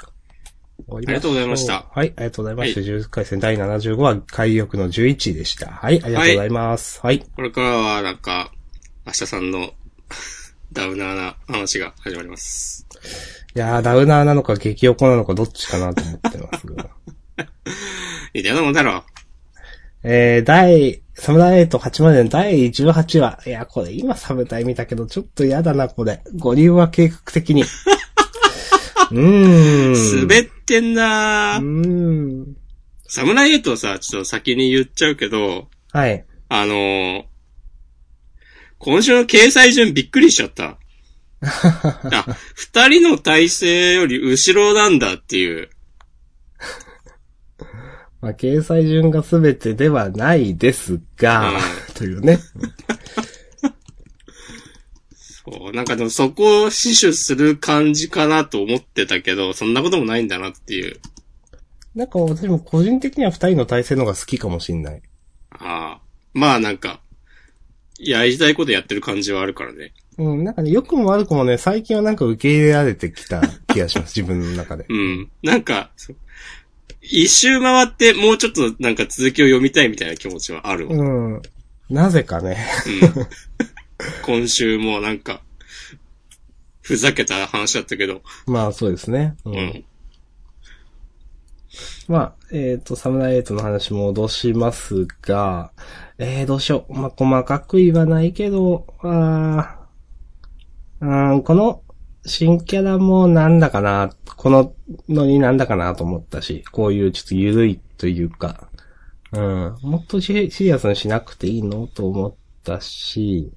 [0.89, 2.79] ありがとうございましたはい、ありがとうございました。
[2.79, 5.69] 10回戦第75話、海翼の11でした。
[5.69, 7.01] はい、ありがとうございます。
[7.03, 7.19] はい。
[7.19, 8.51] これからはなんか、
[9.05, 9.73] 明日さんの
[10.71, 12.86] ダウナーな話が始まります。
[13.55, 16.89] いやー、ダウナーなのか激横なのかどっちかなと思ってますが。
[18.33, 19.03] いいだよなもんだろ。
[20.03, 23.39] えー、第、サムライエイト8までの第18話。
[23.45, 26.21] いや、これ今サムライ見たけど、ちょっと嫌だな、これ。
[26.35, 27.63] 五流は計画的に。
[29.11, 30.21] うーん。
[30.27, 31.87] 滑ってんなうーー
[32.43, 32.57] ん。
[33.07, 36.25] サムライエイトはさ、ちょっと先に言っちゃうけど、はい。
[36.49, 37.23] あのー
[38.79, 40.77] 今週の掲載順びっくりしちゃった。
[41.41, 45.69] あ、二人の体制より後ろなんだっていう。
[48.21, 52.39] まあ、掲載順が全てではないですが、うというね。
[55.49, 60.99] そう、なんかでもそこを死守する感じかなと思ってたけど、そんなこともないんだなっていう。
[61.95, 65.01] なんか私も個人的には二人の体制の方が好きかもしんない。
[65.51, 66.01] ああ。
[66.33, 67.01] まあなんか、
[67.97, 69.93] やりたいことやってる感じはあるからね。
[70.17, 74.85] うん、なんかね、良くも悪くもね、最近はなんか受け入れられてきた気がします、 自分の中で。
[74.89, 75.29] うん。
[75.43, 75.91] なんか、
[77.01, 80.95] 一周回ってもうちょっとなんか続きを読みたいみたいな気持ちはあるわ。
[80.95, 81.33] うん。
[81.35, 81.41] うん。
[81.89, 82.57] なぜかね。
[84.23, 85.41] 今週もなんか、
[86.81, 89.35] ふざけた話だったけど、 まあそうですね。
[89.45, 89.51] う。
[89.51, 89.83] うんん。
[92.07, 95.71] まあ、えっ、と、サムライエイトの話戻しますが、
[96.17, 96.93] えー、どうしよう。
[96.93, 99.86] まあ、細かく言わないけど、あー
[101.01, 101.83] うん、この
[102.25, 104.73] 新キャラもなんだかな、この
[105.07, 108.69] のになんだかなと思ったし、こういうちょっと緩いというか、
[109.31, 113.51] うん、もっとシシリアスにしなくていいのと思ったし、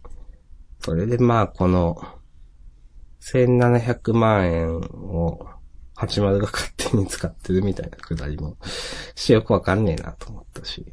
[0.81, 2.01] それでまあ、この、
[3.21, 5.47] 1700万円を、
[5.97, 8.57] 80が勝手に使ってるみたいなくだりも、
[9.15, 10.91] してよくわかんねえなと思ったし。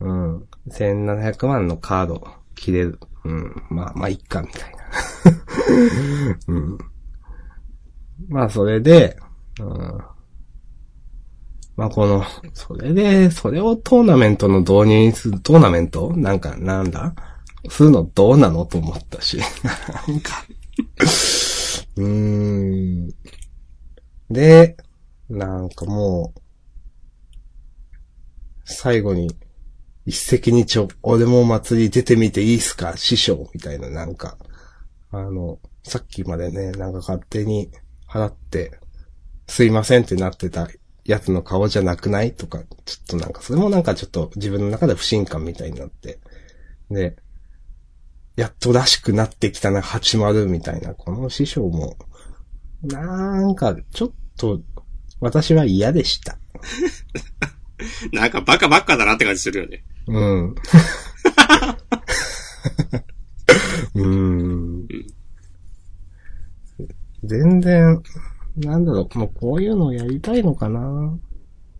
[0.00, 0.48] うん。
[0.68, 2.98] 1700万のカード切れる。
[3.24, 3.62] うん。
[3.68, 4.77] まあ、まあ、いっか、みたいな。
[6.48, 6.78] うん。
[8.28, 9.16] まあ、それで、
[9.60, 10.00] うん。
[11.76, 12.24] まあ、この、
[12.54, 16.12] それで、それをトーナメントの導入にする、トーナメント？
[16.16, 17.14] なんか、なんだ？
[17.70, 19.38] するのどうなのと思ったし。
[20.08, 20.44] なんか。
[21.96, 23.14] うーん。
[24.30, 24.76] で、
[25.30, 26.40] なんかもう、
[28.64, 29.36] 最後に、
[30.04, 32.96] 一石二鳥、俺も祭り出てみていいっすか？
[32.96, 34.36] 師匠みたいな、なんか、
[35.10, 37.70] あの、さっきまでね、なんか勝手に
[38.08, 38.78] 払って、
[39.46, 40.68] すいませんってなってた
[41.04, 42.34] やつの顔じゃなくない？
[42.34, 46.18] とか、ちょっとなんか、それもなんかちょっと自分の中で不信感みたいになって。
[46.90, 47.16] で、
[48.36, 51.96] やっとらしくなってきたな、80みたいな、この師匠も、
[52.82, 54.60] なんか、ちょっと、
[55.20, 56.38] 私は嫌でした。
[58.12, 59.84] なんかバカばっかだなって感じするよね。
[60.06, 60.54] うん。
[63.94, 64.88] うーん。
[67.28, 68.02] 全然、
[68.56, 71.16] なんだろう、もうこういうのをやりたいのかな。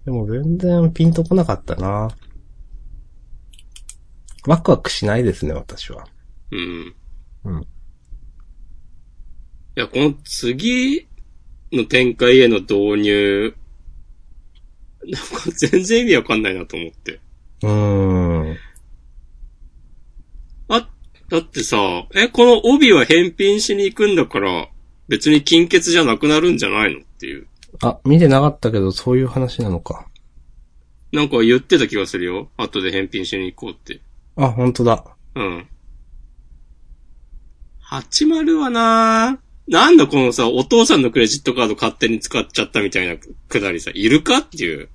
[0.04, 2.08] でも全然ピンとこなかったな。
[4.46, 6.06] ワクワクしないですね、私は。
[6.52, 6.94] うん。
[7.44, 7.62] うん。
[7.62, 7.66] い
[9.74, 11.06] や、この次
[11.72, 13.54] の展開への導入、
[15.04, 17.20] なんか全然意味わかんないなと思って。
[17.62, 18.56] うーん。
[20.68, 20.88] あ、
[21.28, 24.68] だってさ、え、この帯は返品しに行くんだから、
[25.09, 27.47] 別に金欠じゃなくなるんじゃないのっていう。
[27.82, 30.07] あ、見てなかったけど、そういう話なのか。
[31.12, 32.49] なんか言ってた気がするよ。
[32.57, 34.01] 後で返品しに行こうって。
[34.37, 35.05] あ、本当だ。
[35.35, 35.68] うん。
[37.91, 44.89] 80はななんだこのさ、お父さんのクレジットカード勝手に使っちゃったみたいなくだりさ、いるかっていう。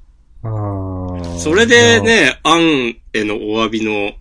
[0.43, 2.01] あーそれで。
[2.01, 4.13] ね、アンへのお詫びの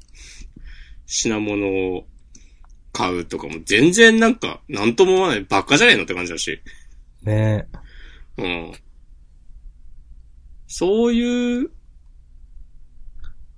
[1.07, 2.07] 品物を
[2.93, 5.45] 買うとかも全然なんか、なんとも思わない。
[5.49, 6.61] バカじゃねえのって感じだし。
[7.23, 7.67] ね
[8.39, 8.73] うん。
[10.67, 11.71] そういう、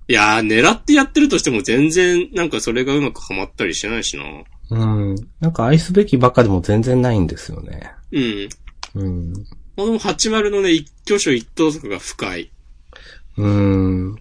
[0.07, 4.23] いやー、狙ってやってるとしても全然、なんかそれがうまくはまったりしてないしな。
[4.69, 5.15] うん。
[5.39, 7.91] なんか愛すべきばかでも全然ないんですよね。
[8.11, 8.49] うん。
[8.95, 9.33] うん。
[9.75, 12.51] この80のね、一挙手一投足が深い。
[13.37, 14.15] うーん。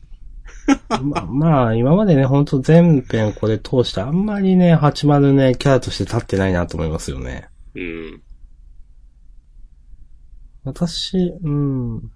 [1.02, 7.48] ま、まあ、今までね、ほんと全編これ通してあんまりね、80ね、キャラとして立ってないなと思いますよね。
[7.74, 8.22] うん。
[10.64, 12.10] 私、うん。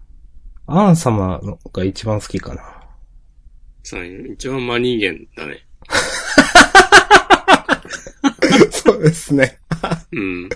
[0.67, 2.63] アン様のが一番好きかな。
[3.83, 5.67] そうね、一番真人間だね。
[8.71, 9.59] そうですね。
[10.13, 10.49] うん。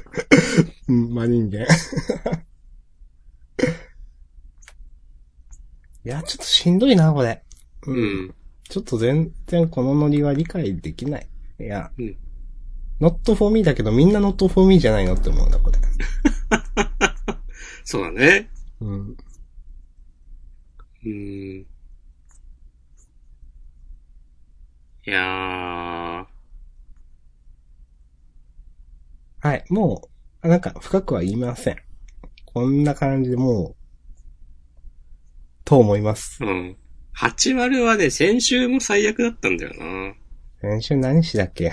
[0.89, 1.67] うん、まあ人間。
[6.05, 7.43] いや、ちょっとしんどいな、これ。
[7.87, 7.93] う。
[7.95, 8.35] ん。
[8.69, 11.27] ちょっと全然このノリは理解できない。
[11.61, 12.17] いや、うん
[13.01, 15.79] not for me だけどみんな not for me じゃないのって思うんだ、これ。
[17.85, 18.49] そうだね。
[18.81, 19.17] うん。
[21.05, 21.67] うん。
[25.05, 26.27] いやー。
[29.41, 30.09] はい、も
[30.43, 31.77] う、なんか深くは言いません。
[32.45, 33.77] こんな感じでもう、
[35.65, 36.39] と思います。
[36.45, 36.77] うん。
[37.17, 40.15] 80はね、先週も最悪だったんだよな。
[40.61, 41.73] 先週何しだっけ？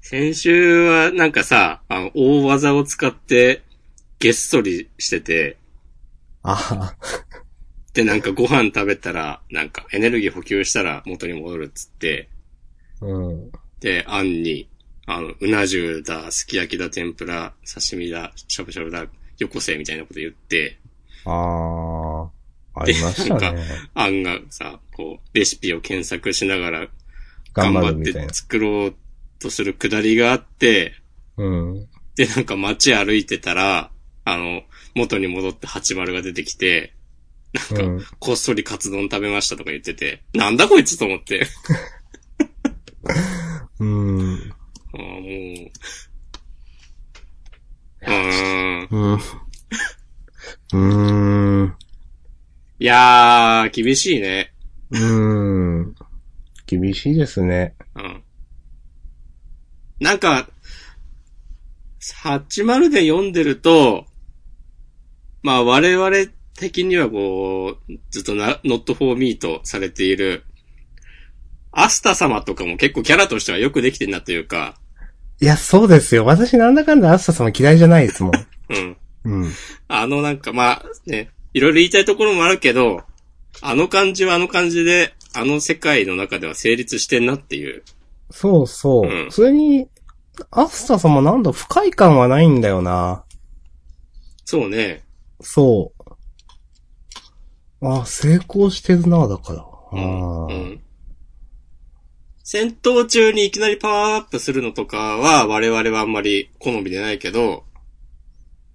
[0.00, 3.62] 先週はなんかさ、あの、大技を使って、
[4.18, 5.56] げっそりしてて、
[6.42, 6.94] あ
[7.94, 12.28] で、なんかご飯食べたら、なんかエネルギー補給したら元に戻るっつって、
[13.00, 13.52] あ、うん。
[13.80, 14.68] で、あんに、
[15.06, 19.06] あの、うな重だ、すき焼きだ、天ぷら、刺身だ、しゃぶしゃぶだ、
[19.38, 20.78] よこせ、みたいなこと言って、
[21.24, 22.30] ああ、
[22.74, 23.66] ありましたでね。
[23.94, 26.88] あんがさ、こう、レシピを検索しながら
[27.52, 28.28] 頑張って。
[28.32, 28.94] 作ろう
[29.38, 30.94] とするくだりがあって、
[31.36, 31.88] うん。
[32.16, 33.90] で、なんか街歩いてたら、
[34.24, 34.62] あの、
[34.94, 36.94] 元に戻って80が出てきて、
[37.72, 38.06] うん。
[38.18, 41.46] こっそりカツ丼食べましたとか言ってて、なんだこいつと思って。
[43.80, 44.54] うん。
[44.94, 45.70] ああ、もう。
[48.02, 48.88] うーん。
[48.90, 49.14] うん。
[49.14, 51.76] うーん。
[52.82, 54.52] いやー、厳しいね。
[54.90, 55.94] うーん。
[56.66, 57.76] 厳しいですね。
[57.94, 58.24] うん。
[60.00, 60.48] なんか、
[62.24, 64.06] 80で読んでると、
[65.44, 66.10] まあ我々
[66.58, 70.44] 的にはこう、ずっとな、not for me とされている、
[71.70, 74.74] アスタ様とかも結構キャラとしてはよくできてるなというか、
[75.40, 76.24] いや、そうですよ。
[76.24, 78.32] 私なんだかんだアスタ様嫌いじゃないですもん。
[78.70, 78.96] うん。
[79.22, 79.52] うん。
[79.86, 83.02] あのなんかまあね、いろいろ言いたいところもあるけど、
[83.60, 87.82] あの感じはあの感じで、あの世界の中では成立してんなっていう。
[88.30, 89.10] そうそう。
[89.10, 89.88] うんそれに、
[90.50, 93.24] アスタ様なんだ不快感はないんだよな。
[94.44, 95.04] そうね。
[95.40, 97.86] そう。
[97.86, 99.60] あ成功してるな、だから。
[99.60, 100.46] あうん。
[100.46, 100.80] うーん。
[102.44, 107.64] 戦闘中にいきなりパワーアップするのとかは我々はあんまり好みでないけど、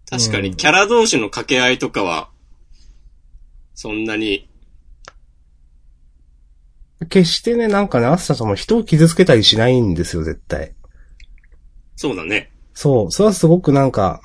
[0.10, 2.30] 確かうんにキャラ同士の掛け合いとかは、
[3.78, 4.50] そんなに、
[7.10, 10.74] 決してね、なんかね、アスタ様人を傷つけたりしないんですよ、絶対。
[11.96, 12.52] そうだね。
[12.74, 13.12] そう。
[13.12, 14.20] それはすごくなんか、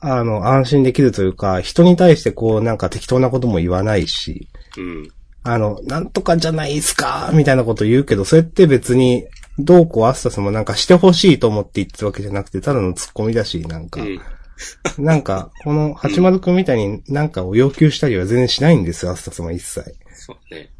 [0.00, 5.08] あの、安心できるというか、人に対してこう、なんか適当なことも言わないし、うん。
[5.42, 9.26] あの、なんとかじゃないですか、みたいなこと言うけど、それって別に、
[9.58, 14.20] どうこうアスタ様なんかしてほしいと思って言ってるわけじゃなくて、ただの突っ込みだし、なんか、うん。
[14.98, 19.94] なんか、この八丸くんみたいになんかを要求したりは全然しないんですよ、アスタ様一切。
[20.14, 20.70] そうね。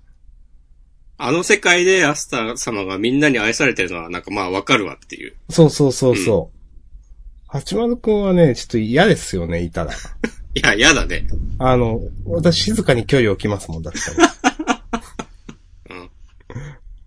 [1.21, 5.35] あの世界でアスター様がみんなに愛されてるのはなんかまあわかるわっていう。
[5.51, 6.59] そうそうそうそう。
[7.49, 9.93] 八丸くんはね、ちょっと嫌ですよね、いたら。
[10.55, 11.27] いや、やだね。
[11.59, 14.35] あの、私静かに距離を置きますもん、だったら。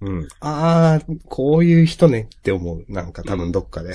[0.01, 0.17] うん。
[0.19, 0.28] うん。
[0.39, 2.86] ああ、こういう人ねって思う。
[2.89, 3.93] なんか多分どっかで。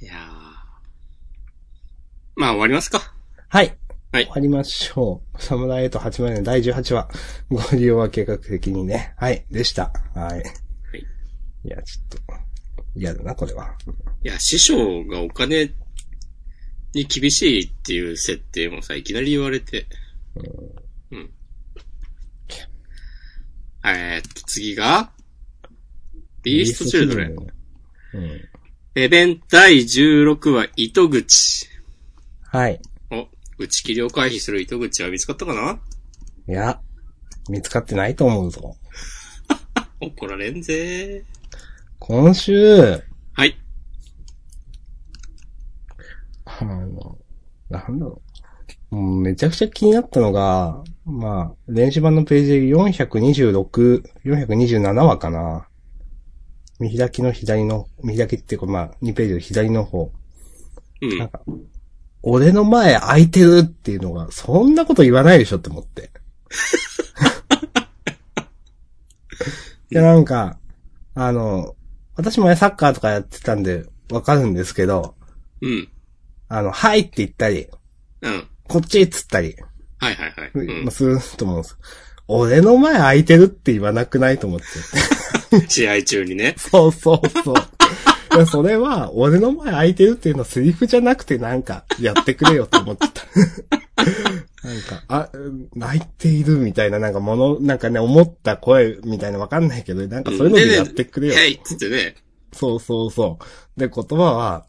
[0.00, 0.44] いやー
[2.36, 3.14] まあ終わりますか。
[3.48, 3.76] はい。
[4.12, 5.42] はい終わりましょう。
[5.42, 7.08] サムライエイト8万円第18話。
[7.50, 9.14] ご利用は計画的にね。
[9.16, 9.44] はい。
[9.50, 9.92] でした。
[10.14, 10.42] はい。
[11.64, 12.18] いや、ちょっと、
[12.94, 13.74] 嫌だな、これは。
[14.22, 15.72] いや、師匠がお金
[16.92, 19.86] に厳しいっていう設定もさ、いきなり言われて。
[21.10, 21.30] うん。
[23.86, 25.10] えーっと、次が、
[26.42, 27.36] ビーストチルドレン。
[28.14, 28.48] うん。
[28.94, 31.68] エベン第16話、糸口。
[32.54, 32.80] はい。
[33.10, 33.26] お、
[33.58, 35.80] 打ち切りを回避する糸口は見つかったかな？
[36.46, 36.80] いや、
[37.48, 38.76] 見つかってないと思うぞ。
[40.00, 41.24] 怒られんぜ
[41.98, 43.02] 今週、
[43.32, 43.58] はい。
[46.44, 47.18] あの、
[47.70, 48.22] なんだろ
[48.92, 48.94] う。
[48.94, 55.66] もうめちゃくちゃ気になったのが、まあ、電子版のページ426、427話かな。
[56.78, 60.12] 見開きの左の、見開きっていうかまあ、2ページの左の方。
[61.02, 61.18] うん。
[61.18, 61.42] なんか、
[62.26, 66.10] 俺の前空いてるっていうのが、そんなこと言わないでしょって思って。
[69.90, 70.58] で、なんか、
[71.14, 71.76] あの、
[72.16, 75.16] 私もね、サッカーとかやってたんで、わかるんですけど、
[75.60, 75.88] うん。
[76.48, 77.68] あの、はいって言ったり、
[78.22, 78.48] うん。
[78.68, 79.56] こっちっつったり、
[79.98, 80.50] はいはいはい。
[80.54, 81.76] うんまあ、すると思うんです。
[82.26, 84.60] 俺の前空いてるって言わなくないと思っ
[85.50, 85.58] て。
[85.68, 86.54] 試合中にね。
[86.56, 87.54] そうそうそう。
[88.46, 93.22] それは、俺の前空いてるっていうのはセリフじゃなくてなんか、やってくれよと思ってた。
[94.64, 101.34] なんか、あ、うん泣いているみたいな、なんかもの、なんかね、思った声みたいなわかんないけど、なんかそういうのでやってくれよ。
[101.34, 102.16] へいっつってね。
[102.52, 103.38] そうそうそ
[103.76, 103.80] う。
[103.80, 104.66] で、言葉は、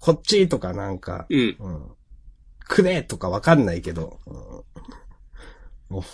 [0.00, 1.56] こっちとかなんか、うん。
[1.58, 1.82] うん。
[2.60, 6.04] くれとかわかんないけど、うん、お、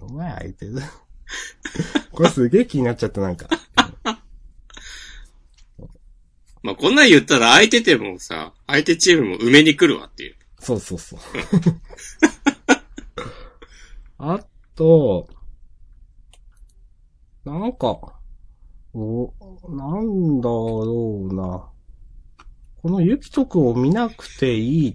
[0.00, 0.72] お前空いてる
[2.12, 3.48] これすげえ気になっちゃった、なんか。
[6.62, 10.36] まあ、こんなん言ったら相手でもさ、相手チームも埋めに来るわっていう。
[10.58, 11.20] そうそうそう。
[14.18, 14.40] あ
[14.74, 15.28] と、
[17.44, 18.18] なんか、
[18.92, 19.32] お、
[19.68, 21.70] なんだろうな。
[22.82, 24.94] このゆきとくんを見なくていいっ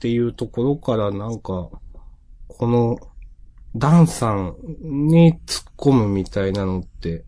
[0.00, 1.70] ていうところからなんか、
[2.48, 2.98] この、
[3.76, 7.24] ダンさんに突っ込むみたいなのって、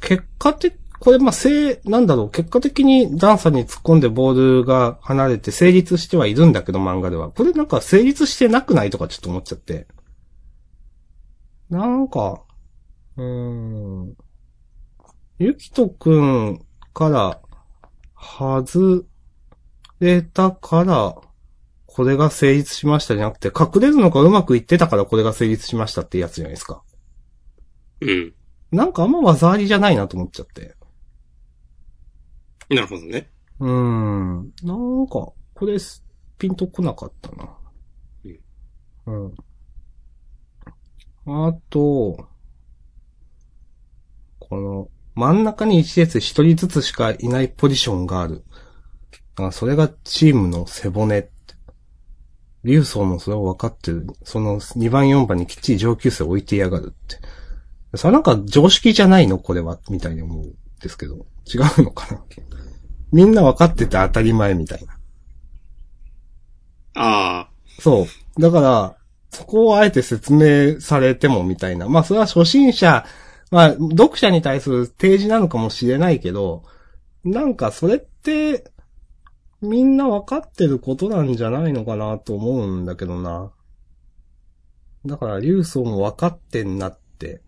[0.00, 7.30] 結果的、これまあ、せい、なんだろう、結果的にダンさんに突っ込んでボールが離れて成立してはいるんだけど、漫画では。
[7.30, 9.86] これなんか成立してなくないとかちょっと思っちゃって。
[11.68, 12.42] なんか、
[13.16, 14.16] うーん。
[15.38, 17.40] ゆきとくんから
[18.16, 19.04] 外
[20.00, 21.14] れたから、
[21.84, 26.82] これが成立しましたじゃなくて、隠れるのがうまくいってたからこれが成立しましたってやつじゃないですか。
[28.00, 28.34] うん。
[28.70, 30.74] なんかあんま技ありじゃないなと思っちゃって。
[32.70, 33.30] なるほどね。
[33.60, 34.52] うん。
[34.62, 35.76] なんか、これ、
[36.38, 37.56] ピンとこなかったな。
[39.06, 39.34] うん。
[41.26, 42.28] あと、
[44.38, 48.44] この、真ん中に一列一人ずつしかいないポジションがある。
[49.36, 51.30] あそれがチームの背骨って。
[52.64, 54.06] リュウソウもそれを分かってる。
[54.24, 57.96] その2番4番にきっちり上級生置いてやがるって。
[57.96, 59.38] それなんか常識じゃないの？
[59.38, 59.78] これは。
[59.88, 61.26] みたいに思うですけど。
[61.46, 62.22] 違うのかな？
[63.12, 64.98] みんな分かってて当たり前みたいな。
[66.94, 67.48] ああ。
[67.78, 68.06] そ
[68.36, 68.40] う。
[68.40, 68.96] だから、
[69.30, 71.88] そこをあえて説明されてもみたいな。
[71.88, 73.04] まあ、それは初心者、
[73.50, 76.64] まあ、読者に対する提示なのかもしれないけど、
[77.22, 78.70] なんかそれって、
[79.60, 83.52] みんな分かってることなんじゃないのかなと思うんだけどな。
[85.04, 87.42] だから、リュウソウも分かってんなって。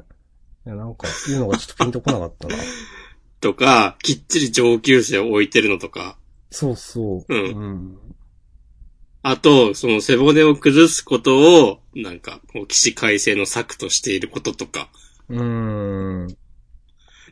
[0.67, 2.55] いや、なんか、言うのがちょっとピンとこなかったな。
[3.41, 6.17] とか、きっちり上級生を置いてるのとか。
[6.51, 7.35] そうそう。
[7.35, 7.99] うんうん。
[9.23, 14.89] あと、その背骨を崩すことを、なんか、こう、起死回生の策としていることとか。
[15.29, 16.37] うーん。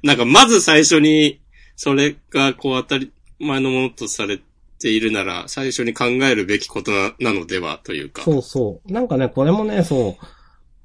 [0.03, 1.41] なんか、まず最初に、
[1.77, 4.41] それが、こう、当たり前のものとされ
[4.79, 8.23] ているなら、最初に考えるべきことななのでは、というか。
[8.23, 8.93] そうそう。
[8.93, 10.27] なんかね、これもね、そう、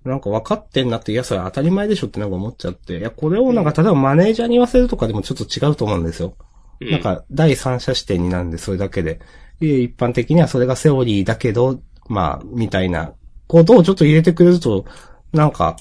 [0.03, 2.97] なんか分かってんなって、いや、それ当たり前でしょってなんか思っちゃって。
[2.97, 6.35] いや、これをなんか、例えばマネージャーに言わせるとかでもちょっと違うと思うんですよ。
[6.79, 9.19] うなん、か、第三者視点になるんで、それだけで。
[9.59, 13.13] 一般的にはそれがセオリーだけど、まあ、みたいな
[13.47, 14.85] ことをちょっと入れてくれると、
[15.33, 15.77] なんか、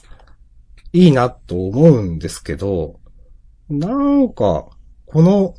[0.93, 3.01] いいなと思うんですけど、
[3.71, 4.67] なんか、
[5.07, 5.55] この、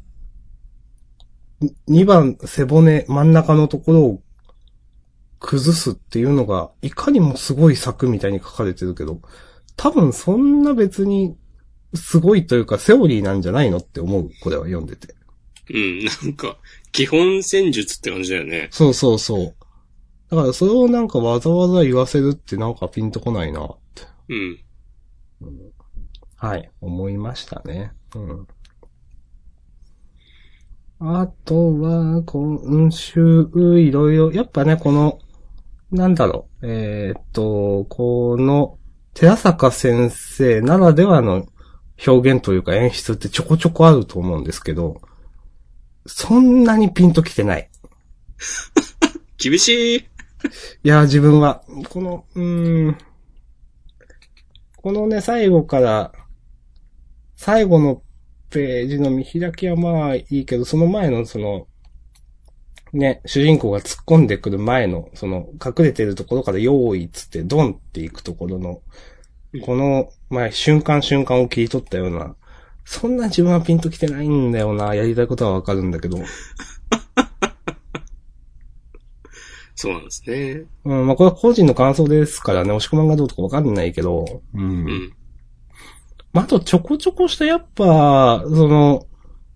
[1.90, 4.22] 2番背骨真ん中のところを
[5.42, 9.20] 崩すっていうのが、いかにもすごい作みたいに書かれてるけど、
[9.76, 11.36] 多分そんな別に
[11.96, 15.16] すごいというかセオリーなんじゃないのって思う、これは読んでて。
[15.74, 16.58] うん、なんか、
[16.92, 18.70] 基本戦術って感じだよね。
[18.72, 19.56] そうそうそう。
[20.30, 24.04] だからそれをなんかわざわざ言わせるってなんかピンとこないなって。
[24.30, 24.60] うん。
[26.38, 27.92] はい、思いましたね。
[28.16, 28.48] うん。
[31.04, 35.18] あとは、今週、いろいろ、やっぱね、この、
[35.92, 38.78] なんだろう、えーっと、この、
[39.14, 41.48] 寺坂先生ならではの
[42.08, 45.02] 表現というか演出ってちょこちょこあると思うんですけど、
[46.06, 47.70] そんなにピンときてない。
[49.38, 49.98] 厳しい。
[49.98, 50.04] い
[50.84, 52.98] や、自分は、この、うーん。
[54.78, 56.12] このね、最後から、
[57.36, 58.02] 最後の
[58.50, 61.68] ページの見開きはまあいいけど、その前のその、
[62.94, 68.82] ね、主人公が突っ込んでくる前の、その、隠れてるところから用意っつってドンっていくところの
[69.54, 72.36] うん、この、まあ、瞬間瞬間を切り取ったような、
[72.84, 76.18] そんな自分はピンときてないんだよな、やりたいことはわかるんだけど。
[79.76, 80.64] そうなんですね。
[80.86, 84.62] うん、まあ、これは個人の感想ですからね、押し込まんがどうとかわかんないけど、うん。
[84.62, 85.14] うん。
[86.34, 89.08] まあ、あとちょこちょこしたやっぱ、その、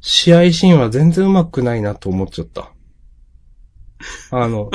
[0.01, 2.74] 試合シーンは全然上手くないなと思っちゃった。
[4.31, 4.69] あの、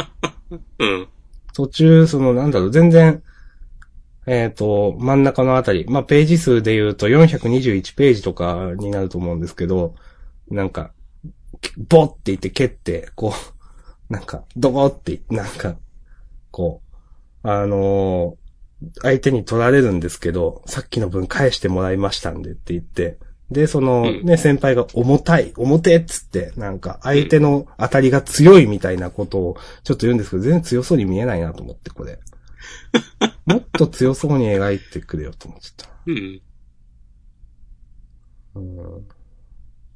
[0.78, 1.08] うん。
[1.54, 3.22] 途中、その、なんだろう、全然、
[4.26, 9.94] えっ、と、真ん中のあたり、まあ、ページ数で言うと421ページとかになると思うんですけど、
[10.50, 10.92] なんか、
[11.88, 13.34] ボって言って蹴って、こ
[14.08, 15.76] う、なんか、ドボって言って、なんか、
[16.50, 16.82] こ
[17.44, 18.40] う、あのー
[19.02, 23.18] 相手に取られるんですけど、さっきの分返してもらいましたんでって言って、
[23.50, 32.18] で、その、うんね、先輩が重たい、重てっつって、なんか、相手の当たりが強いみたいなことをちょっと言うんですけど、全然強そうに見えないなと思って、これ。
[33.46, 36.40] もっと強そうに描いてくれよと思っちゃっうん。
[38.54, 38.60] た。
[38.60, 39.08] うん。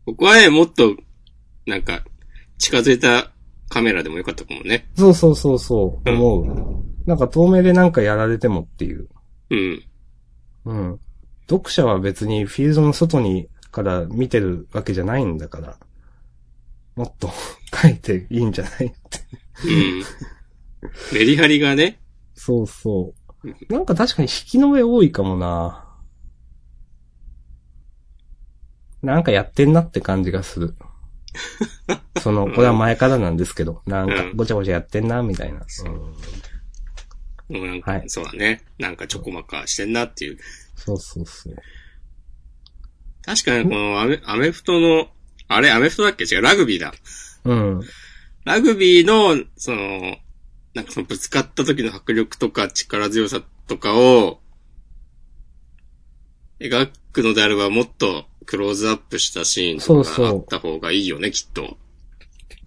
[0.06, 0.96] 僕はね、もっと、
[1.66, 2.04] なんか、
[2.58, 3.30] 近づいた
[3.68, 4.88] カメラでもよかったかもね。
[4.96, 7.08] そうそうそうそう、思う。
[7.08, 9.08] なんか透明でなんかやられてもっていう。
[9.50, 9.82] うん。
[10.64, 11.00] うん。
[11.48, 15.78] 読者は別にフィールドの外にから見てるわけじゃないんだから、
[16.94, 17.30] もっと
[17.74, 18.88] 書いていいんじゃないって。
[19.64, 20.04] うん。
[21.12, 22.00] メリハリがね、
[22.34, 23.72] そうそう。
[23.72, 25.84] なんか確かに引きの上多いかもな。
[29.02, 30.76] なんかやってんなって感じがする。
[32.22, 35.60] その、 これは前からなんですけど、なんかごちゃごちゃやってんな、みたいな。
[35.60, 35.64] うん
[37.48, 38.62] もうなんか、はいそうだね。
[38.78, 40.38] なんかちょこまかしてんなっていう。
[40.76, 41.56] そうそうそう。
[43.24, 45.08] 確かにこのアメ、アメフトの、
[45.48, 46.24] あれ、アメフトだっけ？
[46.24, 46.92] 違う、ラグビーだ。
[47.44, 47.80] うん。
[48.44, 50.16] ラグビーの、その、
[50.74, 54.40] なんかそのぶつかった時の迫力とか力強さとかを、
[56.60, 61.76] 描くのであればもっとクローズアップしたシーンとかあった方がいいよね、きっと。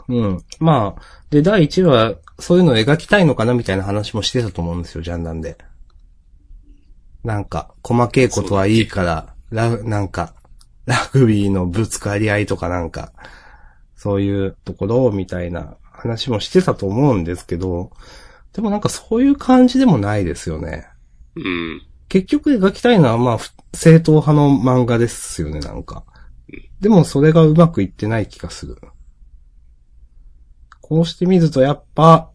[0.07, 0.43] うん。
[0.59, 5.57] まあ、で、第1話、そういうのを描きたいのかなみたいな話もしてたと思うんですよ、ジャンダンで。
[7.23, 10.33] なんか、細けいことはいいから、ラ、なんか、
[10.85, 13.11] ラグビーのぶつかり合いとかなんか、
[13.95, 17.91] そういうところをみたいな話もしてたと思うんですけど、
[18.53, 20.87] でもなんかそういう感じでもないですよね。
[21.35, 21.81] うん。
[22.07, 26.03] 結局描きたいのはまあ、ふ正統派の漫画ですよね、なんか。
[26.79, 28.77] でもそれがうまくいってない気がする。
[30.87, 32.29] こうしてみるとやっぱ、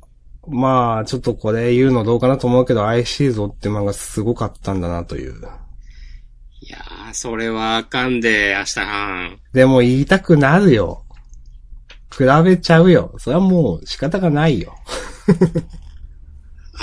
[0.47, 5.41] まあ、ちょっとこれ言うのどうかなと思うけど、アイシーゾって漫画すごかったんだなという。
[6.61, 9.41] いやー、それはあかんで、明日半。
[9.55, 11.05] でも言いたくなるよ。
[12.15, 13.15] 比べちゃうよ。
[13.19, 14.77] それはもう仕方がないよ。
[15.29, 15.35] 明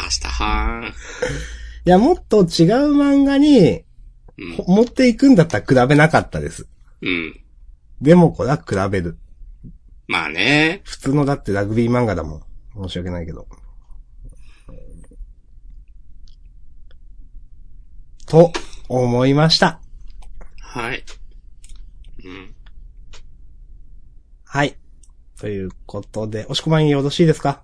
[0.10, 0.94] 日半。
[1.86, 2.46] いや、もっと違う
[2.94, 3.84] 漫画に
[4.38, 4.76] うん。
[4.76, 6.68] 持っていくんだったら比べなかったです。
[7.02, 7.40] うん。
[8.02, 9.18] でもこれは比べる。
[10.10, 10.82] まあね。
[10.86, 12.88] 普通のだってラグビー漫画だもん。
[12.88, 13.48] 申し訳ないけど。
[18.26, 18.52] と、
[18.88, 19.80] 思いました。
[20.62, 21.04] はい。
[22.26, 22.56] うん。
[24.46, 24.76] はい。
[25.40, 27.62] ということで、押し込まんよろしいですか？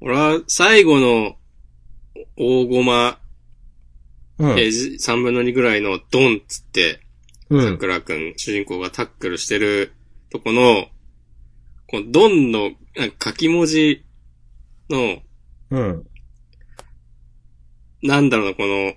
[0.00, 1.36] 俺は最後の
[2.38, 3.18] 大駒、
[4.38, 4.54] うん。
[4.54, 7.00] ページ3分の2ぐらいのドンっつって、
[7.50, 7.72] うん。
[7.72, 9.92] 桜くん、主人公がタックルしてる
[10.30, 10.86] とこの、
[11.92, 14.02] このドンのなんか書き文字
[14.88, 15.18] の、
[15.70, 16.06] うん。
[18.02, 18.94] なんだろうな、この、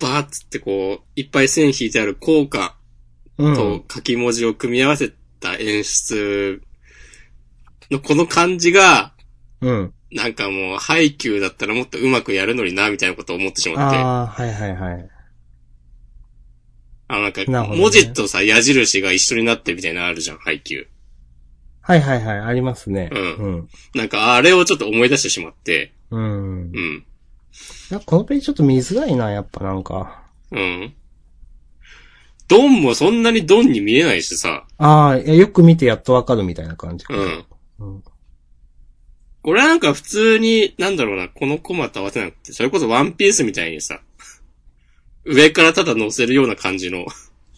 [0.00, 2.76] バーッつってこう、いっぱい線引いてある効果
[3.38, 3.54] うん。
[3.54, 6.60] と書き文字を組み合わせた演出
[7.92, 9.12] のこの感じが、
[9.60, 9.94] うん。
[10.10, 13.98] なんかもう、ハイキューだったらもっとうまくやるのにな、みたいなことを思ってしまって。
[13.98, 15.08] あああ、はいはいはい。
[17.08, 20.86] の、なんか、なるほどね文字とさ、矢印が一緒になってるみたいなのあるじゃん、ハイキュー。
[21.88, 23.08] はいはいはい、ありますね。
[23.10, 26.20] うんなんか、あれをちょっと思い出してしまって、うん。
[26.20, 26.70] うん。
[26.74, 27.04] うん。
[27.90, 30.22] なんかこのページちょっと見づらいな、やっぱなんか。
[30.50, 30.94] うん。
[32.46, 37.14] ドンもそんなにドンに見えないしさ、ああ、よく見てやっとわかるみたいな感じか。
[37.14, 37.46] うん。
[37.78, 38.04] うん。
[39.40, 44.02] これはなんか普通に、なんだろうな、このコマと合わせなくて、それこそワンピースみたいにさ、
[45.24, 47.06] 上からただ乗せるような感じの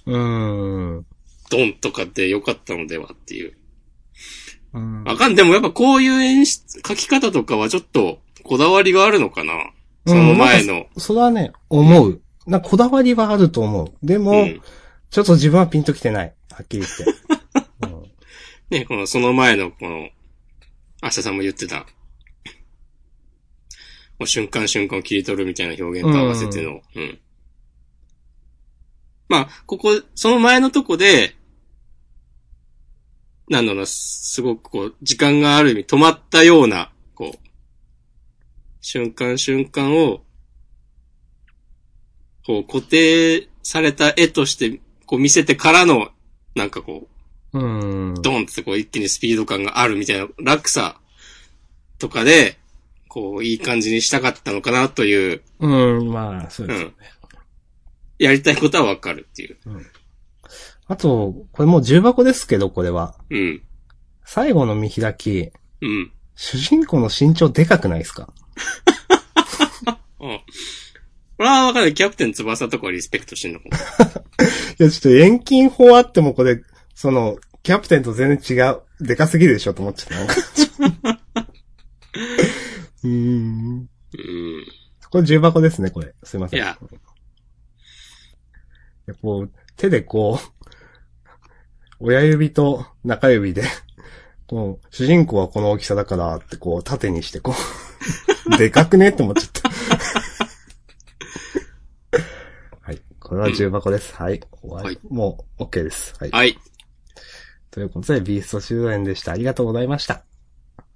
[0.07, 1.07] うーん。
[1.51, 3.55] ドンとかで良かったのではっていう。
[4.73, 9.53] うんわかん、でもやっぱこういう演出、書き方とかはちょっとこだわりがあるのかな
[10.07, 10.87] その前の。
[10.97, 12.21] それはね、思う。
[12.47, 14.07] な、こだわりはあると思う。
[14.07, 14.61] でも、うん。
[15.11, 16.35] ちょっと自分はピンときてない。
[16.51, 17.05] はっきり言って。
[17.87, 18.11] うん
[18.71, 20.09] ね、このその前のこの、
[21.03, 21.87] 明日さんも言ってた。
[24.19, 26.81] もう瞬間瞬間を切り取るみたいな表現と合わせての。
[26.95, 27.19] うん。
[29.29, 31.37] まあ、ここ、その前のとこで、
[33.51, 37.39] なんだろうな、すごくこう、時間がある意味止まったような、こう、
[38.81, 40.23] 瞬間瞬間を、
[42.47, 46.11] こう、固定された絵として、こう見せてからの、
[46.55, 47.09] なんかこ
[47.53, 48.15] う、うん。
[48.23, 51.01] ドンってこう一気にスピード感があるみたいな落差
[51.99, 52.57] とかで、
[53.09, 55.67] こういい感じにしたかったのかなという、う
[56.03, 56.95] ん、まあ、そうですよね。
[58.21, 59.57] やりたいことはわかるっていう。
[60.91, 63.15] あと、これもう重箱ですけど、これは。
[63.31, 63.63] うん。
[64.25, 66.13] 最後の見開き、うん。
[66.35, 68.33] 主人公の身長でかくないですか？
[70.21, 70.41] うん。
[71.37, 71.95] これはわかる。
[71.95, 73.71] キャプテン翼とかはリスペクトしてんのかも。
[74.81, 76.61] いや、ちょっと遠近法あってもこれ、
[76.97, 80.27] その、キャプテンと全然違う、でかすぎるでしょと思っちゃっ
[81.07, 81.13] た。
[83.05, 83.79] うーん。
[83.79, 83.89] うん。
[85.09, 86.15] これ重箱ですね、これ。
[86.25, 86.61] すいません。
[86.61, 86.77] いや
[89.23, 90.60] こう、手でこう、
[92.01, 93.63] 親指と中指で、
[94.47, 97.55] こう、主人公はこの大きさだからってこう、縦にしてこ
[98.51, 99.71] う、 でかくねって思っちゃった。
[102.81, 103.01] はい。
[103.21, 104.15] これは重箱です。
[104.15, 104.41] はい。
[104.63, 106.15] はいもう、OK です。
[106.19, 106.31] はい。
[106.31, 106.59] はい。
[107.71, 109.33] ということで、ビースト修練でした。
[109.33, 110.25] ありがとうございました。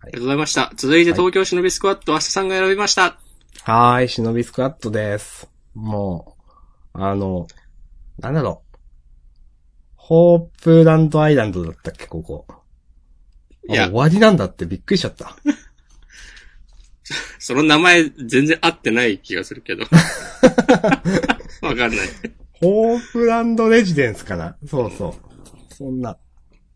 [0.01, 0.73] ありがとうございました。
[0.77, 3.19] 続いて東京忍びスクワット、明日さんが選びました。
[3.63, 5.49] はーい、忍びスクワットです。
[5.75, 6.37] も
[6.95, 7.47] う、あの、
[8.19, 8.64] なんだろう。
[10.07, 12.47] ホープランドアイランドだったっけ、ここ。
[13.67, 15.35] いやあ終わりなんだってびっくりしちゃった。
[17.41, 19.85] その名前全然合ってない気がするけど。
[21.67, 21.91] わかんない。
[22.53, 25.17] ホープランドレジデンスかなそうそ
[25.71, 25.75] う。
[25.75, 26.19] そんな。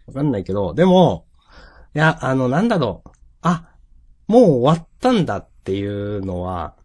[0.07, 1.27] わかんないけど、でも、
[1.95, 3.11] いや、あの、なんだろう。
[3.43, 3.69] あ、
[4.27, 6.77] もう終わったんだっていうのは、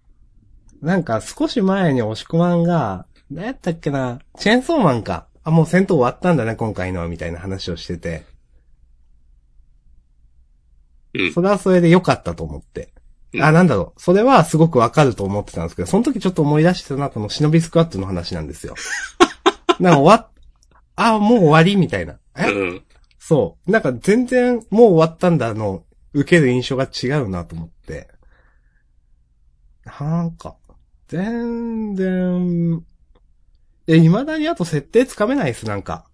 [0.81, 5.27] なんか少し前に押し込まんが、何やったっけな、チェーンソーマンか。
[5.43, 8.25] あ、もう戦闘終わったんだね、今回のは、みたいな話をしてて。
[11.13, 12.89] うんそれはそれで良かったと思って。
[13.33, 14.01] うんあ、なんだろう。
[14.01, 18.75] それはすごくわかると思ってたんですけど、その時ちょっと思い出してたのは、この忍びスクワットの話なんですよ。
[19.79, 20.31] なんか終わっ、
[20.95, 22.19] あ、もう終わりみたいな。
[22.37, 22.83] え、うん。
[23.17, 23.71] そう。
[23.71, 25.83] なんか全然もう終わったんだの、
[26.13, 28.07] 受ける印象が違うなと思って。
[29.85, 30.55] なんか、
[31.07, 32.83] 全然、
[33.87, 36.09] え、未だにあと設定つかめないです、なんか。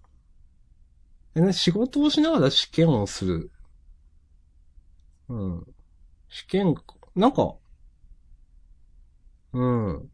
[1.36, 3.50] えね仕事をしながら試験をする。
[5.28, 5.66] うん。
[6.28, 6.74] 試験、
[7.14, 7.54] なんか、
[9.52, 10.10] うん。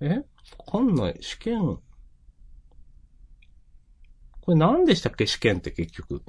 [0.00, 0.16] え？
[0.16, 0.24] わ
[0.72, 1.18] かんない。
[1.20, 1.78] 試験。
[4.40, 5.26] これ何でしたっけ？
[5.26, 6.22] 試験って結局。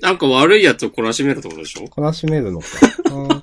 [0.00, 1.84] なんか悪いやつを懲らしめるってことでしょ？
[1.86, 2.66] 懲らしめるのか。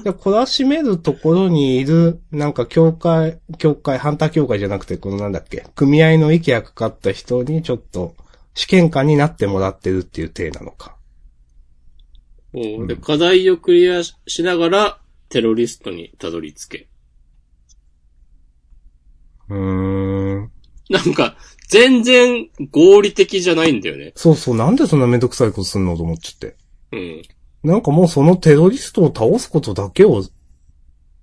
[0.00, 0.04] うん。
[0.04, 8.14] で、懲らしめるところにいる、なんか教会、教会、ハンター教会じゃなくて、このなんだっけ、組合の息がかかった人にちょっと、
[8.54, 10.96] 試験官になってもらってるっていう体なのか。
[12.52, 16.88] おうで、課題をクリアしながら、テロリストにたどり着け。
[19.48, 20.50] うーん。
[20.88, 21.36] なんか、
[21.68, 24.12] 全然合理的じゃないんだよね。
[24.16, 26.56] そうそう、なんでそんなめんどくさいことすんのと思っちゃって。
[26.92, 27.22] うん。
[27.62, 30.24] なんかもうそのテロリストを倒すことだけを、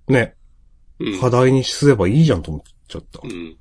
[0.07, 0.35] ね、
[0.99, 1.19] うん。
[1.19, 3.27] 課題にすればいいじゃんと思っちゃったう。
[3.27, 3.57] ん。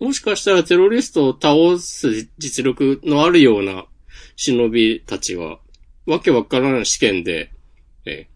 [0.00, 3.86] もしかしたらテロリストを倒す実力のあるような
[4.36, 5.58] 忍びたちは、
[6.06, 7.50] わけわからない試験で、
[8.06, 8.28] ええ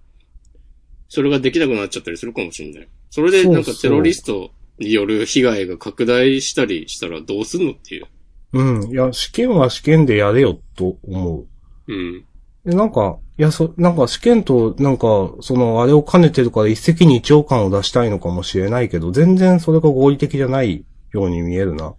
[1.08, 2.88] それができなくなっちゃったりするかもしれない。
[3.10, 8.06] それでなんかそうそうテロリストによる被害が拡大したりしたらどうすんのっていう。
[8.52, 8.90] うん。
[8.90, 11.46] いや、試験は試験でやれよと思う。
[11.88, 12.24] うん。
[12.64, 21.94] でなんか、いや、そ、なんか試験と、なんか、その、あれを兼ねてるから一石二鳥感を出したいのかもしれないけど、全然それが合理的じゃないように見えるな。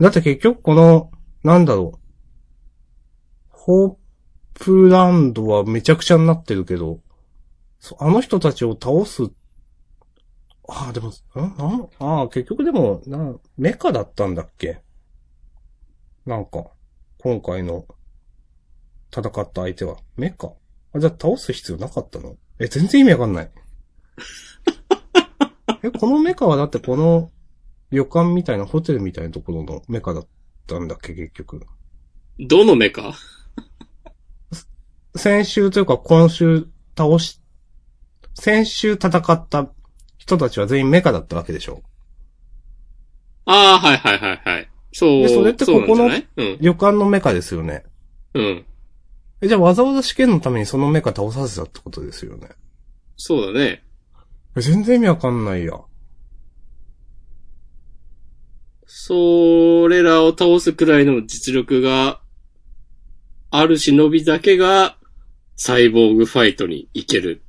[0.00, 1.10] だって結局この、
[1.44, 1.98] なんだろう。
[3.48, 3.94] ホー
[4.54, 7.00] プランドはめちゃくちゃになってるけど、
[7.78, 9.30] そあの人たちを倒す、
[10.68, 11.12] ああ、でも、ん？
[11.34, 11.88] なん？
[11.98, 14.80] ああ、結局でも、な、メカだったんだっけ？
[16.26, 16.66] なんか、
[17.18, 17.86] 今回の
[19.14, 19.96] 戦った相手は。
[20.16, 20.52] メカ？
[20.94, 22.36] あ、じゃあ倒す必要なかったの？
[22.58, 23.50] え、全然意味わかんない。
[25.82, 27.30] え、このメカはだってこの
[27.90, 30.26] 旅館みたいなホテルみたいなところのメカだっ
[30.66, 31.66] たんだっけ、結局。
[32.38, 33.14] どの目か
[35.16, 37.40] 先週というか今週倒し、
[38.34, 39.70] 先週戦った
[40.18, 41.82] 人たちは全員メカだったわけでしょ？
[43.44, 44.68] ああ、はいはいはいはい。
[44.92, 45.22] そう。
[45.22, 46.08] でそれってここの
[46.60, 47.84] 旅館のメカですよね。
[48.34, 48.44] うん。
[48.44, 48.64] うん。
[49.40, 52.50] え、じゃあわざわざ試験のためにそのメカ倒させたってことですよね。
[53.16, 53.82] そうだね。
[54.56, 55.80] え全然意味わかんないや。
[58.86, 62.20] それらを倒すくらいの実力が
[63.50, 64.96] ある忍びだけが
[65.56, 67.42] サイボーグファイトに行ける。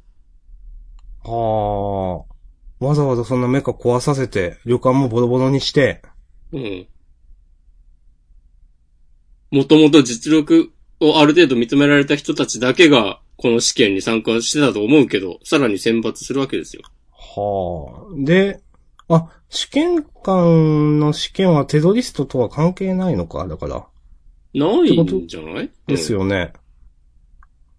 [1.24, 2.86] はあ。
[2.86, 6.02] わざわざそんなメカ壊させて、旅館もボロボロにして、
[6.52, 6.88] うん。
[9.54, 16.82] もともと実力をある程度認められた人たちだけがこの試験に参加してたと思うけど、さらに選抜するわけですよ。
[17.12, 18.26] はあ。
[18.26, 18.62] で、
[19.10, 23.48] あ、試験官の試験はテロリストとは関係ないのか？
[23.48, 23.86] だから。
[24.56, 25.70] ないんじゃない？
[25.86, 26.54] ですよね。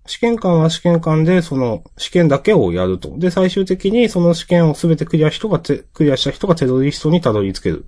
[0.07, 3.19] 試験官は試験官で、その試験だけをやると。
[3.19, 7.87] で、最終的にその試験をすべてクリア人がて、クリアした人がテロリストにたどり着ける。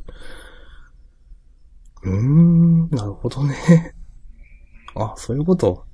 [2.07, 3.95] うーん、なるほどね。
[4.95, 5.85] あ、そういうこと？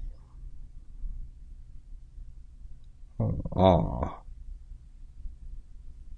[3.18, 4.22] うんああ。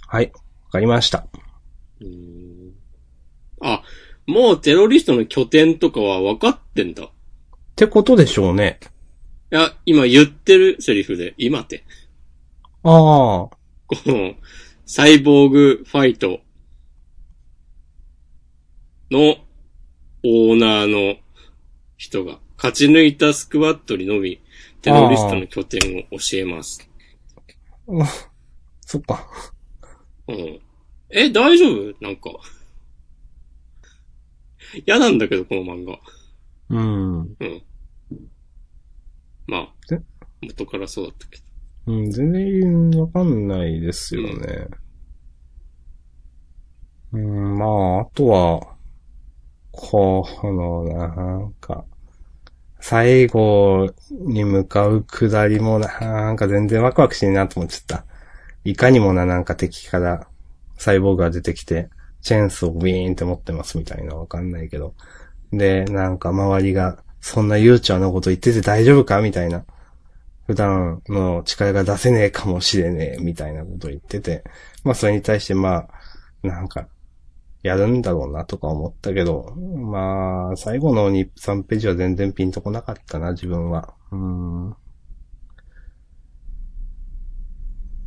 [0.09, 0.33] はい。
[0.65, 1.27] わかりました。
[2.01, 2.75] うん
[3.61, 3.83] あ、
[4.27, 7.05] もうテロリストの拠点とかは分かってんだ。
[7.05, 7.11] いっ
[7.77, 8.81] てことでしょうね。
[9.51, 11.85] や、今言ってるセリフで、今って。
[12.83, 12.93] ああ。
[13.47, 13.57] こ
[14.07, 14.35] の、
[14.87, 16.41] サイボーグファイト
[19.11, 19.37] の
[20.25, 21.17] オーナーの
[21.97, 24.41] 人が勝ち抜いたスクワットにのみ
[24.81, 26.89] テロリストの拠点を教えます。
[28.81, 29.29] そっか。
[30.29, 30.61] うん。
[31.11, 31.95] え、大丈夫？
[32.01, 32.31] なんか。
[34.87, 36.01] 嫌なんだけど、この漫画。
[36.71, 37.21] うん。
[37.21, 37.63] うん。
[39.47, 40.01] まあえ、
[40.41, 41.45] 元からそうだったけど。
[41.87, 44.69] うん、全然わかんないですよね。
[47.13, 48.74] うん、まあ、あとは、
[49.77, 51.85] この、なんか、
[52.81, 58.05] 最後に向かう下りもなんか全然ワクワクしねえなと思っちゃった。
[58.65, 60.27] いかにもななんか敵から
[60.77, 61.89] サイボーグが出てきて、
[62.21, 64.95] チェーンスをビーンって持ってますみたいなわかんないけど。
[65.51, 69.65] で、なんか周りが、そんな悠長なこと言ってて大丈夫かみたいな。
[70.47, 74.45] 普段の力が出せねえかもしれねえ、みたいなこと言ってて。
[74.83, 75.87] まあそれに対してま
[76.43, 76.87] あ、なんか、
[77.65, 83.95] やるんだろうなとか思ったけど、まあ、最後の2、3ページは全然ピンとこなかったな、自分は。
[84.13, 84.77] うん。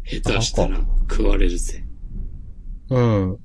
[0.05, 0.80] 下手したら
[1.10, 1.84] 食われるぜ。
[2.91, 3.38] うん。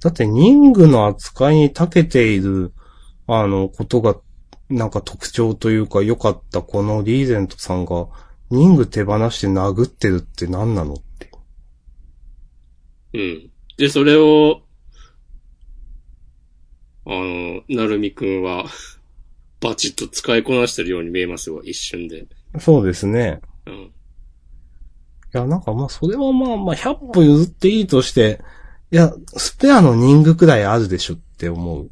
[0.00, 2.72] だって、人具の扱いに長けている、
[3.26, 4.16] あの、ことが、
[4.68, 8.06] なんか特徴というか良かったこのリーゼントさんが、
[8.48, 11.32] 人具手放して殴ってるって何なのって。
[13.14, 13.50] うん。
[13.76, 14.69] で、それを、あ
[17.14, 18.66] の、なるみくんは、
[19.60, 22.26] バチッと使いこなしてるように見えますよ、一瞬で。
[22.58, 23.40] そうですね。
[23.66, 23.74] うん。
[23.74, 23.90] い
[25.32, 28.40] や、なんかまあ、それはまあまあ、100歩譲っていいとして、
[28.90, 31.90] いや、スペアの人具くらいあるでしょって思う。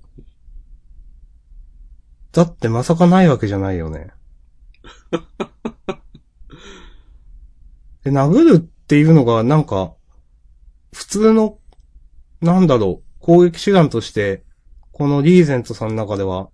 [2.32, 4.10] だってまさかないわけじゃないよね。
[8.04, 9.94] で、殴るっていうのがなんか、
[10.92, 11.58] 普通の、
[12.40, 14.42] なんだろう、攻撃手段として、
[14.98, 16.50] このリーゼントさんの中では、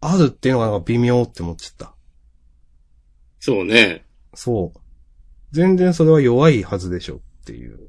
[0.00, 1.94] あるっていうのがなんか微妙って思っちゃった。
[3.38, 4.04] そうね。
[4.34, 4.80] そう。
[5.52, 7.88] 全然それは弱いはずでしょっていう。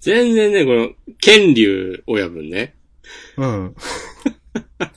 [0.00, 2.74] 全然ね、この、剣竜親分ね。
[3.36, 3.76] うん。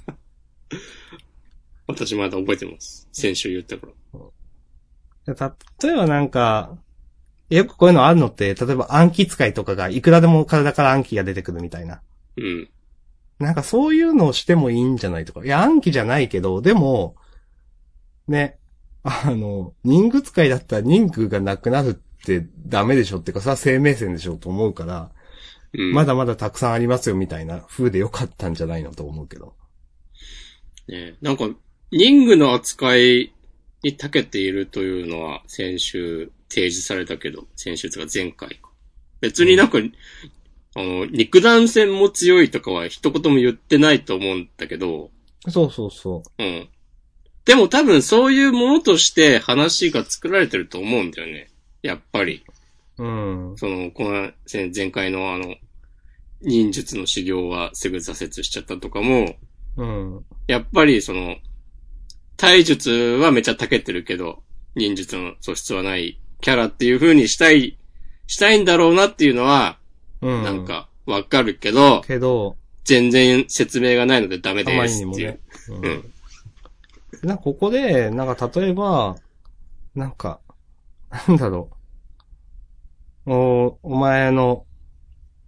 [1.85, 3.07] 私まだ覚えてます。
[3.11, 3.85] 先週言ったか
[5.27, 5.55] ら。
[5.83, 6.79] 例えばなんか、
[7.51, 12.01] よくこういうのあるのって、例えば暗記使いとかがいくらでも体から暗記が出てくるみたいな。
[12.37, 12.69] うん。
[13.39, 15.43] なんかそういうのをしてもいいんじゃないとか。
[15.43, 17.15] いや、暗記じゃないけど、でも、
[18.27, 18.57] ね、
[19.03, 21.93] あの、人具使いだったら人具がなくなるっ
[22.25, 25.11] てダメでしょってか、それは生命線でしょと思うから、
[25.73, 25.93] うん。
[25.93, 29.53] まだまだたくさんありますよみたいな風でよかったんじゃないのと思うけど。
[30.87, 31.49] ね、なんか、
[31.91, 33.33] 人具の扱い
[33.83, 38.71] に長けているというのは先週提示されたけど、先週とか前回か。
[39.21, 39.77] 別になんか、
[40.75, 45.09] あの、肉弾戦も強いとかは一言も言ってないと思うんだけど、
[45.49, 46.67] そうそうそうん。
[47.45, 51.49] でも多分そういうものとして話が作られてると思うんだよね。
[51.81, 52.43] やっぱり。
[52.97, 53.03] う。
[53.03, 53.07] う
[53.53, 53.57] ん。
[53.57, 55.55] その、この前前回のあの、
[56.41, 59.35] 忍術の修行はすぐ挫折しちゃったとかも、
[59.77, 60.25] うん。
[60.47, 61.37] やっぱりその、
[62.37, 64.43] 体術はめちゃ長けてるけど、
[64.75, 67.77] 忍術の素質はないキャラっていう風にしたい、
[68.27, 69.77] したいんだろうなっていうのは、
[70.25, 70.43] うん。
[70.43, 70.65] なん。
[70.65, 75.05] かわかるけど、けど、全然説明がないのでダメですっていう。
[75.05, 75.39] ににもね。
[75.69, 76.03] ううんん。
[77.23, 79.15] なんかここで、なんか例えば、
[79.95, 80.39] なんか、
[81.27, 81.69] なんだろ
[83.25, 83.33] う。
[83.33, 84.65] お、お前の、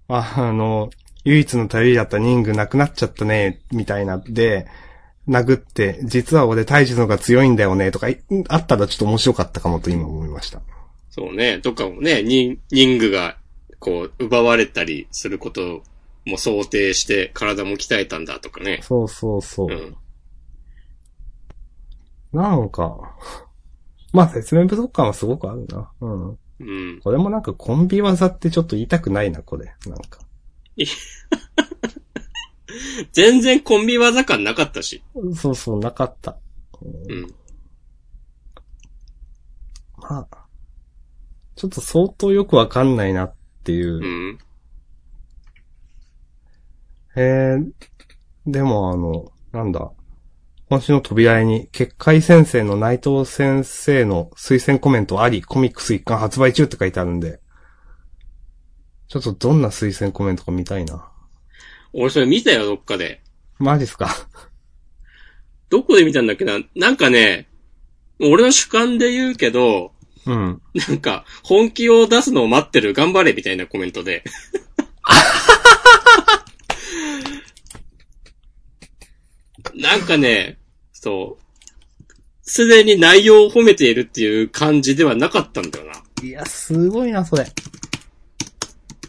[0.08, 0.90] ああの、
[1.26, 4.68] 唯一の頼りだった人具なくなっちゃったね、みたいなで、
[5.28, 10.62] 殴って、実は俺大樹の方が強いんだよね、とか、いあったらちょっと面白かったかもと今思いました。
[11.10, 11.60] そうね。
[11.60, 13.38] とかもね、人、人具が、
[13.80, 15.84] こう、奪われたりすること
[16.26, 18.82] も想定して体も鍛えたんだとかね。
[18.84, 19.68] そうそうそう。
[19.70, 19.96] うん。
[22.34, 23.16] なんか、
[24.14, 25.92] まあ説明不足感はすごくあるな。
[26.02, 26.30] うん。
[26.30, 27.00] うん。
[27.04, 29.74] これもなんかコンビ技ってちょっと言いたくないな、これ。
[29.86, 30.20] なんか。
[33.12, 35.04] 全然コンビ技感なかったし。
[35.36, 36.38] そうそう、なかった。
[36.82, 37.34] うん。
[39.98, 40.48] まあ、
[41.56, 43.36] ちょっと相当よくわかんないなっ
[43.68, 43.96] ていう。
[43.96, 44.38] うん。
[47.18, 47.72] えー、
[48.46, 49.92] でもあの、なんだ。
[50.70, 57.40] 今週の扉絵に、結界先生の内藤先生の推薦コメントあり、コミックス一巻発売中って書いてあるんで、
[59.08, 61.10] ちょっとどんな推薦コメントか見たいな。
[61.94, 63.22] 俺それ見たよ、どっかで。
[63.60, 64.10] マジっすか？
[65.70, 66.60] どこで見たんだっけな？
[66.76, 67.48] なんかね、
[68.20, 69.94] 俺の主観で言うけど、
[70.28, 70.62] うん。
[70.88, 74.24] なんか、本気を出すのを待ってる、頑張れみたいなコメントで。
[79.74, 80.58] なんかね、
[80.92, 81.44] そう、
[82.42, 85.94] すでに内容を褒めているっていう感じではなかったんだよな。
[86.24, 87.46] いいや、すごいな、それ。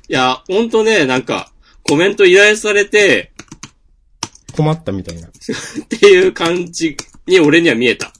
[0.08, 1.52] や、ほんとね、なんか、
[1.82, 3.32] コメント依頼されて、
[4.56, 5.28] 困ったみたいな。
[5.30, 5.30] っ
[5.88, 6.96] ていう感じ
[7.26, 8.12] に俺には見えた。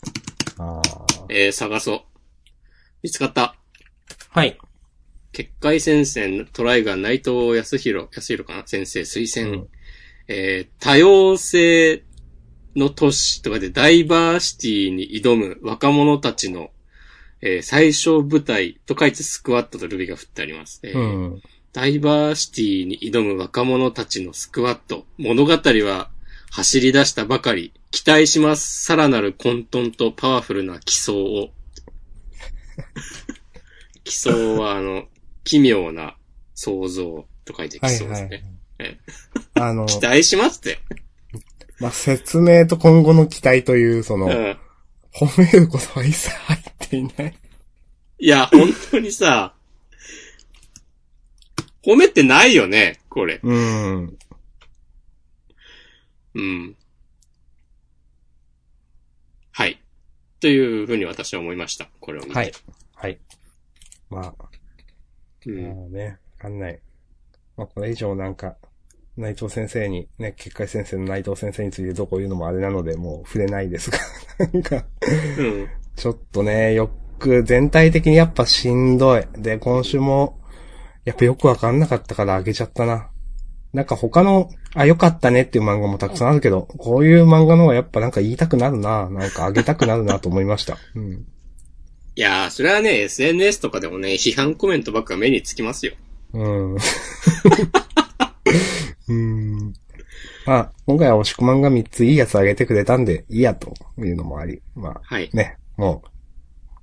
[0.59, 0.83] ああ。
[1.29, 2.01] えー、探そう。
[3.09, 3.55] 見つかった。
[4.29, 4.59] はい。
[5.33, 8.67] 結界戦線トライガー内藤康弘、康弘かな？
[8.67, 9.51] 先生推薦。
[9.51, 9.69] うん
[10.29, 12.05] えー多様性
[12.77, 16.71] の都市とかでダイバーシティに挑む若者たちの、
[17.41, 20.81] えー最小部隊と書いてスクワットとルビが振ってあります。
[20.83, 21.03] えーう
[21.37, 21.43] ん。
[21.73, 25.07] ダイバーシティに挑む若者たちのスクワット。
[25.17, 26.11] 物語は
[26.51, 27.73] 走り出したばかり。
[27.91, 28.85] 期待します。
[28.85, 31.49] さらなる混沌とパワフルな奇想を。
[34.05, 35.09] 奇想はあの、
[35.45, 36.17] 奇妙な
[36.55, 38.45] 想像と書いて奇想ですね。
[38.79, 38.99] え
[39.55, 40.79] あの、期待しますって。
[41.81, 44.59] まあ、説明と今後の期待という、その、うん。
[45.13, 47.35] 褒めることは一切入っていない。
[48.21, 49.55] いや、本当にさ、
[51.85, 53.41] 褒めてないよね、これ。
[53.43, 54.19] うん。
[56.35, 56.77] うん。
[59.53, 59.81] はい。
[60.41, 61.89] というふうに私は思いました。
[62.01, 62.35] これを見て。
[62.35, 62.53] はい。
[62.95, 63.19] はい。
[64.11, 64.35] まあ、
[65.47, 65.63] うん。
[65.63, 66.81] まあね、わかんない。
[67.57, 68.57] まあ、これ以上なんか、
[69.17, 73.99] 内藤先生に、ね、結界先生の内藤先生についてどこ言うのもあれなので、もう触れないですが、
[74.53, 74.85] なんか、
[75.39, 75.69] うん。
[75.97, 79.27] ちょっとね、よく、全体的にやっぱしんどい。
[79.37, 80.41] で、今週も、
[81.05, 83.11] やっぱよくわかんなかったからあげちゃったな。
[83.73, 89.09] なんか他の、あ、よかったねっていう漫画もたくさんあるけど、こういう漫画の方がやっぱなんか言いたくなるな。
[89.11, 90.79] なんかあげたくなるなと思いました。
[90.95, 91.13] うん。
[91.13, 91.25] い
[92.21, 95.93] やー、それはね、SNS とかでもね、批判コメントばっか目につきますよ。
[96.33, 96.77] うん。
[99.09, 99.73] うん。
[100.47, 104.63] まあ、今回は押し込まんが3ついいやつあげてくれたんで、いいやというのもあり。
[104.75, 105.37] まはいあ、。
[105.37, 106.09] ね、もう、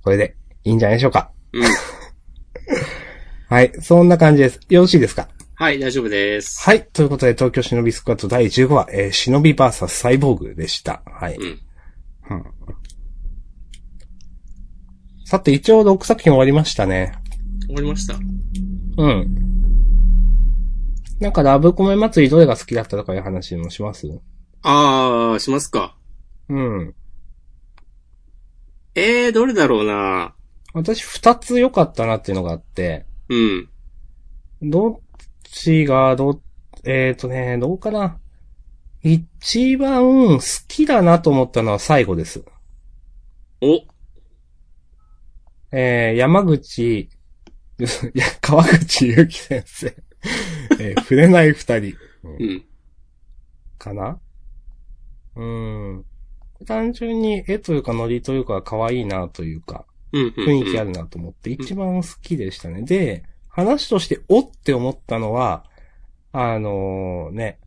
[0.02, 1.30] これでいいんじゃないでしょうか。
[1.52, 1.64] うん。
[3.48, 4.60] はい、そんな感じです。
[4.68, 5.28] よろしいですか？
[5.58, 6.62] はい、大丈夫です。
[6.62, 6.86] はい。
[6.92, 11.02] ということで、東京忍びスクワット第15話、えー、忍びバーサスサイボーグでした。
[11.06, 11.36] はい。
[11.36, 11.60] うん。
[15.24, 17.14] さて、一応6作品終わりましたね。
[17.68, 18.16] 終わりました。
[18.98, 19.34] うん。
[21.20, 24.06] なんか、ラブコメ祭りどれが好きだったとかいう話もします？
[24.60, 25.96] あー、しますか。
[26.50, 26.94] うん。
[28.94, 30.34] えー、どれだろうな
[30.74, 33.70] 私、二つ良かったなっていうのがあって、うん。
[34.62, 35.00] どっ
[35.50, 36.40] ちが、ど、
[36.84, 38.18] えっ、ー、とね、どうかな。
[39.02, 40.02] 一番
[40.38, 42.44] 好きだなと思ったのは最後です。
[43.60, 43.82] お、
[45.72, 47.08] えー、山口、い
[48.14, 49.94] や、川口祐希先生。
[50.80, 51.94] えー触れない二人。
[52.24, 52.64] うん。
[53.78, 54.18] かな
[55.36, 56.04] うん。
[56.66, 62.82] 単純に絵というかノリというか可愛いなというか、雰囲気あるなと思って一番好きでしたね。
[62.82, 63.24] で、
[63.56, 65.64] 話としておって思ったのは、
[66.32, 67.58] あのね、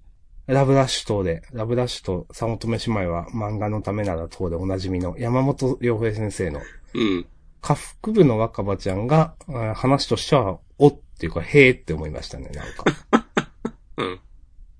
[0.45, 6.61] ラブラッシュ等で、ラブラッシュとサモトメ姉妹は漫画のためなら等でおなじみの山本良平先生の
[6.93, 7.25] うん。
[7.61, 9.33] 下腹部の若葉ちゃんが、
[9.75, 12.85] 話としては、おっていうか、へーって思いましたね、なんか。
[13.97, 14.19] うん。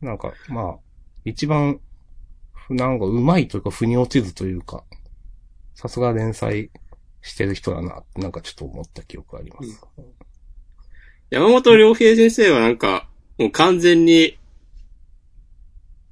[0.02, 0.78] なんか、まあ、
[1.26, 1.80] 一番、
[2.70, 4.84] なんか上手いというか、腑に落ちずというか、
[5.74, 6.70] さすが連載
[7.22, 9.82] してる人だななんかちょっと思った記憶があります。
[11.30, 13.08] 山本良平先生はなんか、
[13.38, 14.38] もう完全に、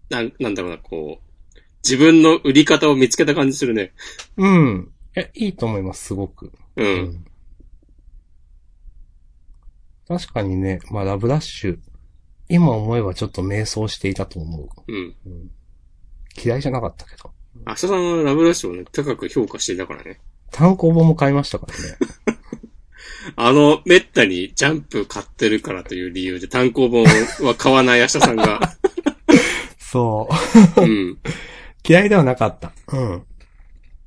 [0.10, 3.94] なん、なんだろうな、こう、自分の売り方を見つけた感じするね。
[4.38, 4.92] うん。
[5.16, 6.52] え、いいと思います、すごく。
[6.76, 6.84] う。。
[6.84, 7.26] うん
[10.08, 11.80] 確かにね、まあラブラッシュ、
[12.48, 14.70] 今思えばちょっと迷走していたと思う。
[14.88, 15.16] うん。
[15.26, 15.52] うん、
[16.42, 17.32] 嫌いじゃなかったけど。
[17.66, 20.22] 明日さんはラブラッシュをね、高く評価していたからね。
[20.52, 21.74] 単行本も買いましたから
[22.34, 22.37] ね。
[23.36, 27.06] あの、めったにジャンプ買ってるからという理由で単行本
[27.46, 28.60] は買わない明日さんが。
[29.80, 30.28] そ
[30.78, 30.82] う。
[30.82, 31.18] うん。
[31.88, 32.74] 嫌いではなかった。
[32.92, 33.24] うん。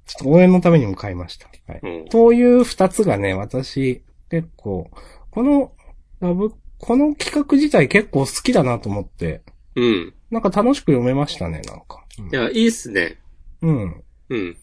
[0.06, 1.48] ちょっと応援のためにも買いました。
[1.66, 1.80] はい。
[1.82, 2.08] うん。
[2.08, 4.90] という二つがね、私、結構、
[5.30, 5.72] この、
[6.20, 9.42] ラブ、この企画自体結構好きだなと思って、
[9.76, 10.14] うん。
[10.30, 12.04] なんか楽しく読めましたね、なんか。
[12.30, 13.18] いや、いいっすね。
[13.62, 14.04] うん。
[14.28, 14.56] うん。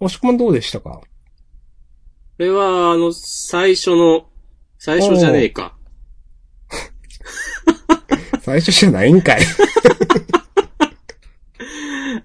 [0.00, 0.90] 押し込まんどうでしたか？
[0.90, 1.04] こ
[2.38, 4.28] れは、あの、最初の、
[4.78, 5.76] 最初じゃねえか。
[8.42, 9.40] 最初じゃないんかい。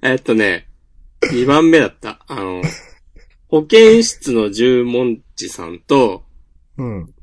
[0.02, 0.68] えっとね、
[1.32, 2.24] 2番目だった。
[2.28, 2.62] あの、
[3.48, 6.24] 保健室の十文字さんと、
[6.78, 7.14] うん。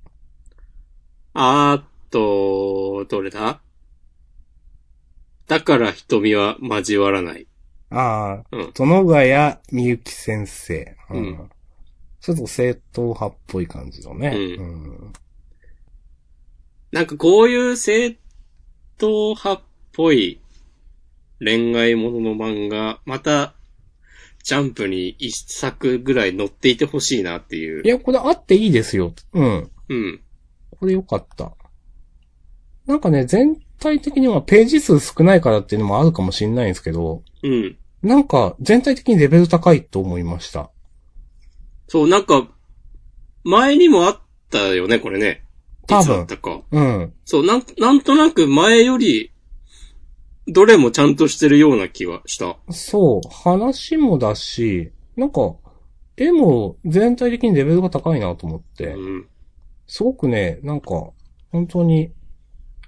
[1.35, 3.61] あーと、どれだ？
[5.47, 7.47] だから瞳は交わらない。
[7.91, 10.97] ああ、うん殿ヶ谷みゆき先生。
[11.11, 11.51] うん
[12.27, 14.33] ちょっと正統派っぽい感じのね。
[14.59, 15.13] うんん
[16.91, 18.19] なんかこういう正
[18.99, 19.61] 統派っ
[19.93, 20.41] ぽい
[21.39, 23.55] 恋愛ものの漫画、また、
[24.43, 27.89] ジャンプに一作ぐらい載っていてほしいなっていうい。
[27.89, 29.15] や、これあっていいですよ。
[29.33, 29.71] うん。
[29.89, 30.21] うん。
[30.81, 31.53] これよかった。
[32.87, 37.77] なんかね、全体的にはページ数少ないからっていうのもあるかもしれないんですけど、うん。
[38.03, 40.73] なんか全体的にレベル高いと思いました。
[41.89, 42.49] そう、なんか、
[43.45, 44.19] 前にもあっ
[44.51, 45.45] たよね、これね。
[45.87, 46.63] 多分いつだったか。
[46.71, 47.13] うん。
[47.25, 49.33] そう、なん、なんとなく前より、
[50.49, 52.57] どれもちゃんとしてるような気はした。
[52.71, 55.57] そう、話もだし、なんか、
[56.17, 59.27] 絵も全体的にレベルが高いなと思って、うん。
[59.87, 61.11] すごくね、なんか、
[61.53, 62.13] 本当に、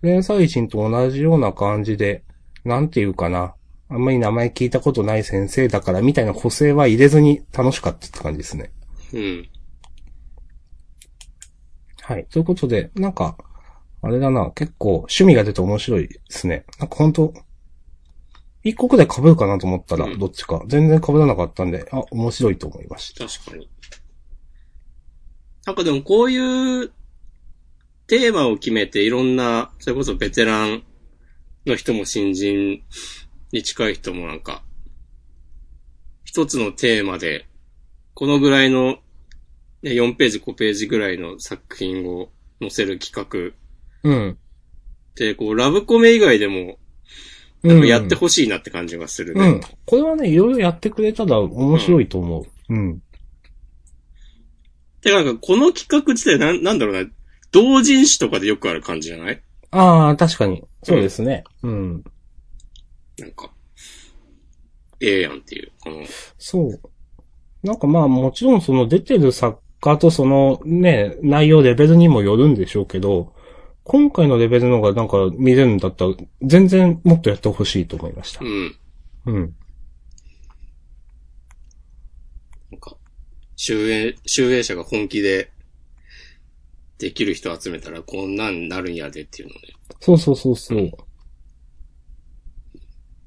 [0.02, 2.22] 連載人と同じような感じで、
[2.64, 3.54] なんていうかな、
[3.88, 8.70] あんまり名前聞いたことない先生だからみたいな補正は入れずに楽しかったって感じですね。
[9.12, 9.48] うん。
[12.02, 12.26] はい。
[12.26, 13.36] ということで、なんか、
[14.00, 16.64] あれだな、結構趣味が出て面白いですね。
[16.78, 17.34] なんか本当
[18.62, 20.62] 一個くらい被るかなと思ったら、うんどっちか。
[20.66, 23.26] 全然被らなかったんで、あ、面白いと思いました。
[23.26, 23.68] 確かに。
[25.66, 26.92] なんかでもこういう
[28.06, 30.82] テーマを決めていろんな、それこそベテラン
[31.66, 32.82] の人も新人
[33.52, 34.62] に近い人もなんか、
[36.24, 37.47] 一つのテーマで、
[38.18, 38.98] このぐらいの、
[39.80, 44.38] ね4ページ5ページぐらいの作品を載せる企画うん。
[45.14, 46.80] で、こう、ラブコメ以外でも、
[47.62, 47.86] うん。
[47.86, 49.46] やってほしいなって感じがするね。
[49.46, 49.60] うん。
[49.86, 52.74] これはね、いろいろやってくれたら面白いと思う。
[52.74, 53.00] うん。
[55.00, 57.08] てかなんか、この企画自体なん、なんだろうな、
[57.52, 59.40] 同人誌とかでよくある感じじゃない？
[59.70, 60.64] ああ、確かに。
[60.82, 61.44] そうですね。
[61.62, 62.04] うん。
[63.16, 63.52] なんか、
[65.00, 66.02] ええやんっていう、この、
[66.36, 66.80] そう。
[67.68, 73.34] なんかまあもちろんその出てる作家とそのね、内容レベルにもよるんでしょうけど、
[73.84, 78.48] 今回のレベルの方がなんか見れるんだったら、全然もっとやってほしいと思いましたう。
[78.48, 78.76] ん。
[79.26, 79.56] うん。
[82.70, 82.96] なんか、
[83.54, 85.52] 集英、集英者が本気で、
[86.98, 90.90] できる人集めたらこんなんなるんやでっていうので、そうそうそうそう。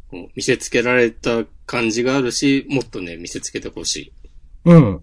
[0.09, 4.13] こう見せつけられた感じがあるし、もっとね、見せつけてほしい。
[4.65, 5.01] うん。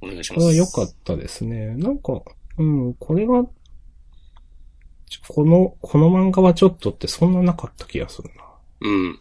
[0.00, 0.34] お願いします。
[0.34, 1.74] これは良かったですね。
[1.76, 2.22] なんか、
[2.58, 3.44] うん、これが、
[5.28, 8.44] この、この漫画はちょっとってそんななかった気がするな。
[8.80, 9.20] うん。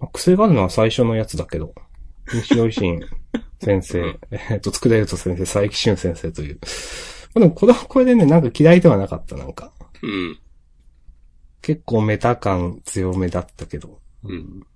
[0.00, 1.74] まあ、癖があるのは最初のやつだけど。
[2.32, 3.00] 西尾維新
[3.60, 4.18] 先生、
[4.50, 6.58] えっと、佃ると先生、佐伯俊先生という。
[7.34, 9.72] まあでもこれはこれでね、なんか嫌いではなかった、なんか。
[10.02, 10.38] うん。
[11.62, 14.00] 結構メタ感強めだったけど。
[14.24, 14.66] うん。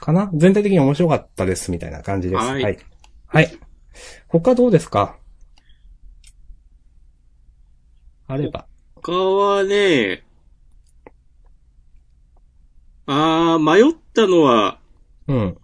[0.00, 0.30] かな？
[0.34, 2.42] 全体的に面白かったです、みたいな感じです。
[2.42, 2.78] はいはい。
[3.26, 3.58] はい。
[4.28, 5.16] 他どうですか？
[8.26, 8.66] あれば。
[8.96, 10.24] 他はね、
[13.06, 14.78] あー、迷ったのは、
[15.26, 15.58] うん。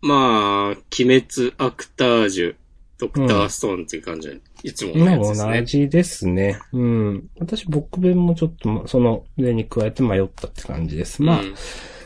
[0.00, 2.56] まあ、鬼滅アクタージュ
[2.98, 5.64] ドクターストーンっていう感じで、いつものまあやつですね同。
[5.64, 6.58] じですね。
[6.72, 7.30] うん。
[7.38, 11.22] 私、僕弁もちょっと、その上に加えて迷ったって感じです。
[11.22, 11.54] まあ、うん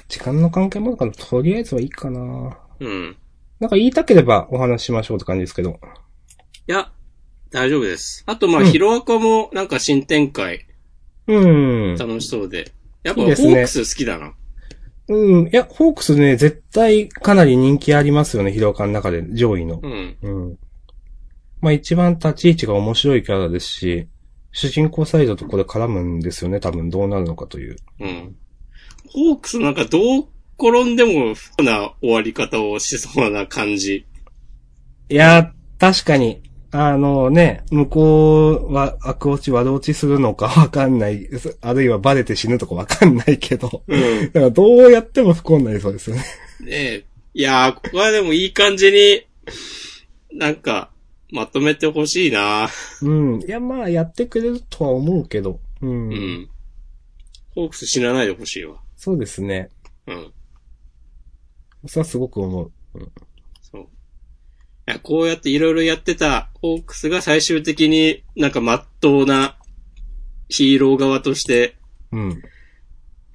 [0.09, 2.59] 時間の関係もあるから、とりあえずはいいかな。
[2.81, 3.17] うん。
[3.61, 5.71] なんか言いたければお話ししましょうって感じですけど。
[5.71, 6.91] いや、
[7.51, 8.25] 大丈夫です。
[8.27, 10.67] あと、まあ、うんヒロアカもなんか新展開
[11.27, 11.97] うん。
[11.97, 12.73] 楽しそうで。
[13.03, 14.35] やっぱホークス好きだな。
[15.09, 15.47] うん。
[15.49, 19.89] いや、ホークスね、絶対かなり人気ありますよね、ヒロアカの中で、上位のう。
[19.89, 20.17] ん。
[20.23, 20.59] うん。
[21.61, 24.09] まあ一番立ち位置が面白いキャラですし、
[24.53, 27.77] 主人公サイドとこれ絡むんですよね、多分どうなるのかという。
[28.01, 28.37] うん。
[29.11, 30.27] ホークスなんかどう
[30.59, 34.07] 転んでも不幸な終わり方をしそうな感じ。
[35.09, 41.29] いや、確かに、あのね、向こうは悪落ち悪落ちするのかわかんない、
[41.63, 44.27] あるいはバレて死ぬとかわかんないけど、うん。
[44.27, 46.23] だからどうやっても不幸になりそうですよね。
[46.61, 47.05] ねえ。
[47.35, 49.27] いやー、ここはでもいい感じに、
[50.33, 50.91] なんか、
[51.31, 52.69] まとめてほしいな
[53.03, 53.09] う
[53.39, 53.41] ん。
[53.41, 56.13] いや、まあやってくれるとは思うけど、うん。
[56.13, 56.49] うん。
[57.55, 58.77] ホークス死なないでほしいわ。
[58.99, 59.71] そうですね。
[60.09, 60.33] うん。
[61.87, 62.73] それはすごく思う。
[63.63, 63.83] そう。
[63.83, 63.87] い
[64.87, 69.57] や、こうやっていろいろやってたホークスが最終的になんか真っ当な
[70.49, 71.77] ヒーロー側として、
[72.11, 72.29] うん。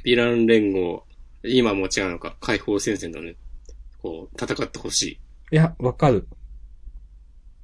[0.03, 1.05] ヴィラン連合、
[1.43, 3.37] 今も違うのか、解放戦線だね。
[4.01, 5.19] こう、戦ってほしい。
[5.53, 6.27] いや、わかる。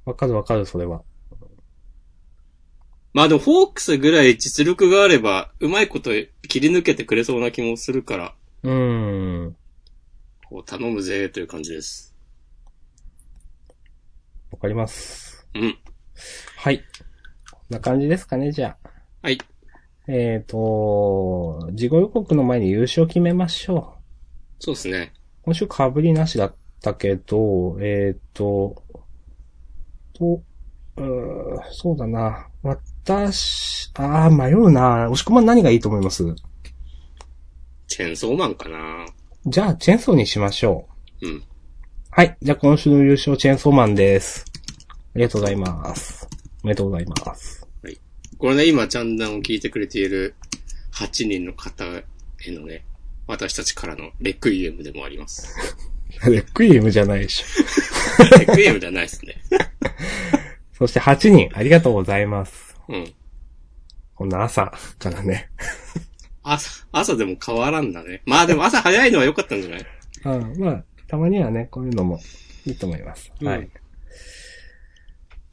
[0.06, 1.02] わかるわかる、それは。
[3.12, 6.10] まあでも、ホークスぐらい実力があれば、うまいこと
[6.48, 9.56] 切り抜けてくれそうな気もするから、うーん。
[10.48, 12.14] こう、頼むぜ、という感じです。
[14.52, 15.46] わかります。
[15.54, 15.78] うん。
[16.56, 16.84] はい。
[17.50, 18.90] こんな感じですかね、じゃあ。
[19.22, 19.38] はい。
[20.06, 23.96] えっ、と、事後予告の前に優勝決めましょ
[24.60, 25.12] そうですね。
[25.42, 25.44] う。
[25.46, 28.82] 今週被りなしだったけど、えっ、と、
[30.12, 30.42] と、
[30.96, 32.48] うーそうだな。
[33.10, 35.10] 私、あー、迷うな。
[35.10, 36.24] 押し込まん何がいいと思います？
[37.88, 39.04] チェーンソーマンかな
[39.46, 40.86] じゃあ、チェーンソーにしましょ
[41.20, 41.26] う。
[41.26, 41.44] うん。
[42.10, 42.36] はい。
[42.40, 44.44] じゃあ、今週の優勝、チェーンソーマンです。
[44.88, 46.28] ありがとうございます。
[46.62, 47.66] おめでとうございます。
[48.38, 50.34] これね、今、ジャンダンを聞いてくれている
[50.94, 52.04] 8人の方へ
[52.52, 52.84] のね、
[53.26, 55.52] 私たちからのレクイエムでもあります。
[56.30, 58.38] レクイエムじゃないでしょ。
[58.38, 59.42] レクイエムではないですね。
[60.78, 62.69] そして8人、ありがとうございます。
[62.90, 63.12] うん。
[64.14, 65.48] こんな朝からね。
[66.42, 68.22] 朝、朝でも変わらんだね。
[68.26, 69.86] まあでも朝早いのは良かったんじゃない？
[70.24, 72.18] うん、まあ、たまにはね、こういうのも
[72.66, 73.32] いいと思います。
[73.40, 73.70] うんはい。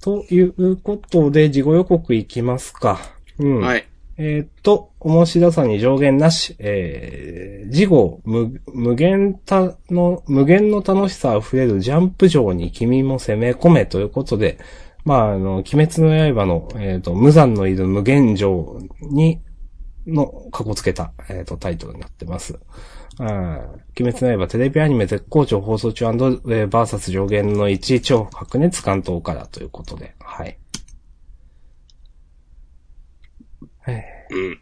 [0.01, 2.99] ということで、事後予告いきますか。
[3.39, 3.59] うん。
[3.61, 3.87] はい。
[4.17, 14.57] えーっと、面白さに上限なし、えー、事後、無、無限たの、無限の楽しさ溢れるジャンプ上に君も攻め込めということで、
[15.07, 19.39] まあ、あの、鬼滅の刃の、えーっと、無残のいる無限上に、
[20.05, 22.59] の、かこつけた、えーっと、タイトルになってます。
[23.17, 23.27] うん。
[23.99, 30.57] 鬼滅の刃テレビアニメ絶好調放送中えーバーサス上限の1超白熱関東からということで、はい。
[33.87, 34.57] えー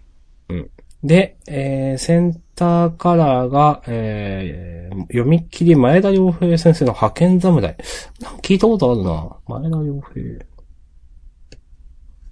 [0.50, 0.70] うん。
[1.06, 7.78] で、えー、センターカラーが、えー、読み切り前田良平先生の派遣侍。
[8.22, 9.60] なんか聞いたことあるな。
[9.60, 10.46] 前田良平。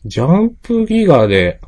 [0.06, 1.62] ジャンプギガで、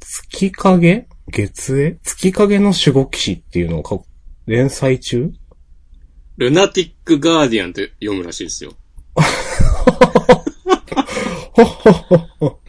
[0.00, 1.08] 月影？
[1.32, 3.98] 月絵月影の守護騎士っていうのをか
[4.46, 5.32] 連載中？
[6.36, 8.74] ルナティックガーディアンって読むらしいですよ。
[11.52, 12.60] ほっほっほっほ。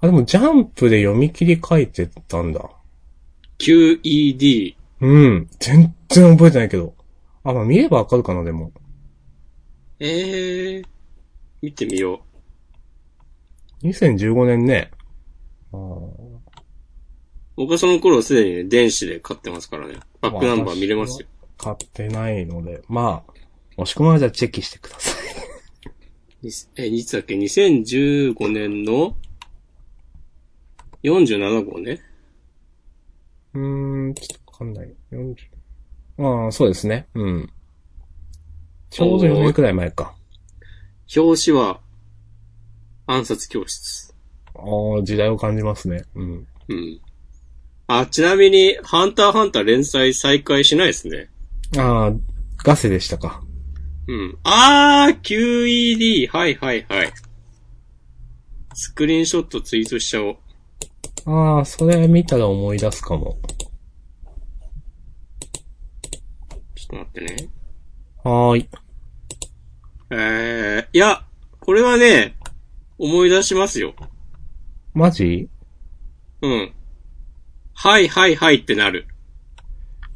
[0.00, 2.70] あ、でもジャンプで読み切り書いてたんだ。
[3.58, 4.76] QED。
[5.00, 5.48] うん。
[5.58, 6.94] 全然覚えてないけど。
[7.44, 8.72] あ、まあ見ればわかるかな、でも。
[10.00, 10.84] えー、
[11.62, 12.20] 見てみよ
[13.82, 14.90] 2015年ね。
[15.72, 16.40] あーう。
[17.56, 19.96] 僕はその頃すでにね、電子で買ってますからね。
[20.20, 21.28] バックナンバー見れますよ。
[21.56, 23.32] 買ってないので、まあ、
[23.76, 26.46] もしくはじゃあチェックしてください。
[26.46, 29.16] にえ、いつだっけ ?2015 年の
[31.02, 32.00] 47号ね。
[33.54, 34.94] うーん、ちょっとわかんない。
[35.12, 35.36] 40
[36.18, 37.06] ああ、そうですね。
[37.14, 37.50] うん。
[38.90, 40.14] ちょうど4年くらい前か。
[41.16, 41.80] 表紙は、
[43.06, 44.14] 暗殺教室。
[44.54, 44.60] あ
[45.00, 46.04] あ、時代を感じますね。
[46.14, 46.46] うん。
[46.68, 47.00] うん。
[47.86, 51.30] あ、ちなみに、ハンターハンター連載再開しないですね。
[51.78, 52.12] ああ、
[52.64, 53.42] ガセでしたか。
[54.08, 54.38] うん。
[54.42, 56.28] あー、QED!
[56.28, 57.12] はいはいはい。
[58.74, 60.36] スクリーンショットツイートしちゃおう。
[61.30, 63.36] ああ、それ見たら思い出すかも。
[66.74, 67.50] ちょっと待ってね。
[68.24, 68.68] はーい。
[70.10, 71.22] えー、いや、
[71.60, 72.34] これはね、
[72.96, 73.94] 思い出しますよ。
[74.94, 75.50] マジ？
[76.40, 76.72] うん。
[77.74, 79.06] はいはいはいってなる。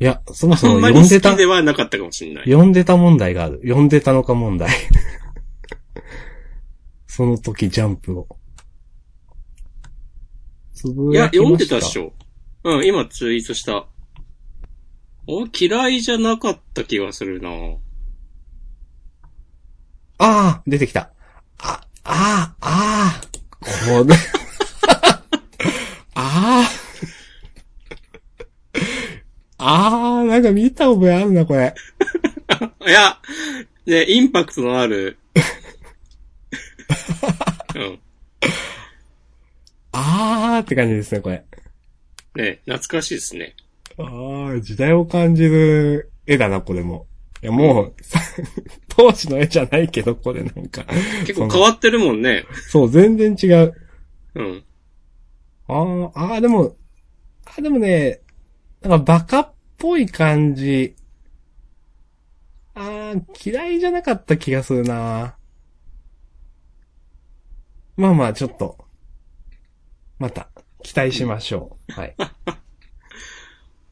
[0.01, 2.45] いや、そもそあんも読んでた、ではなかったかもしれない。
[2.47, 3.61] 読んでた問題がある。
[3.65, 4.71] 読んでたのか問題。
[7.07, 8.27] その時ジャンプを。
[10.83, 12.13] つぶいや、やきま読んでたっしょ。
[12.65, 13.87] うん、今ツイートした。
[15.29, 17.49] お、嫌いじゃなかった気がするな
[20.19, 21.13] ああ出てきた。
[21.61, 23.21] あ、ああ、ああ
[23.61, 23.69] こ
[24.09, 24.17] れ。
[26.15, 26.69] あ
[29.59, 31.73] あああなんか見た覚えあるな、これ。
[32.89, 33.21] いや、
[33.87, 35.17] ね、インパクトのある。
[37.77, 38.01] うん。
[39.93, 41.45] ああって感じですね、これ。
[42.35, 43.55] ね、懐かしいですね。
[43.99, 47.07] ああ、時代を感じる絵だな、これも。
[47.43, 48.21] いや、もう、さ
[48.89, 50.85] 当時の絵じゃないけど、これなんか。
[51.27, 52.45] 結構変わってるもんね。
[52.69, 53.75] そう、全然違う。
[54.35, 54.65] うん。
[55.69, 56.77] ああ、ああ、でも、
[57.45, 58.21] あでもね、
[58.81, 60.97] なんかバカっぽい感じ。
[62.75, 65.37] ああ、嫌いじゃなかった気がするな。
[67.97, 68.82] まあまあ、ちょっと、
[70.23, 70.49] また、
[70.85, 71.93] 期待しましょう。
[71.99, 72.15] はい。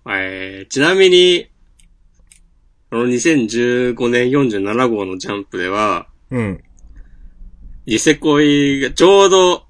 [0.06, 1.50] えー、ちなみに、
[2.88, 6.62] この2015年47号のジャンプでは、うん。
[7.84, 9.66] ニセ恋がちょうど、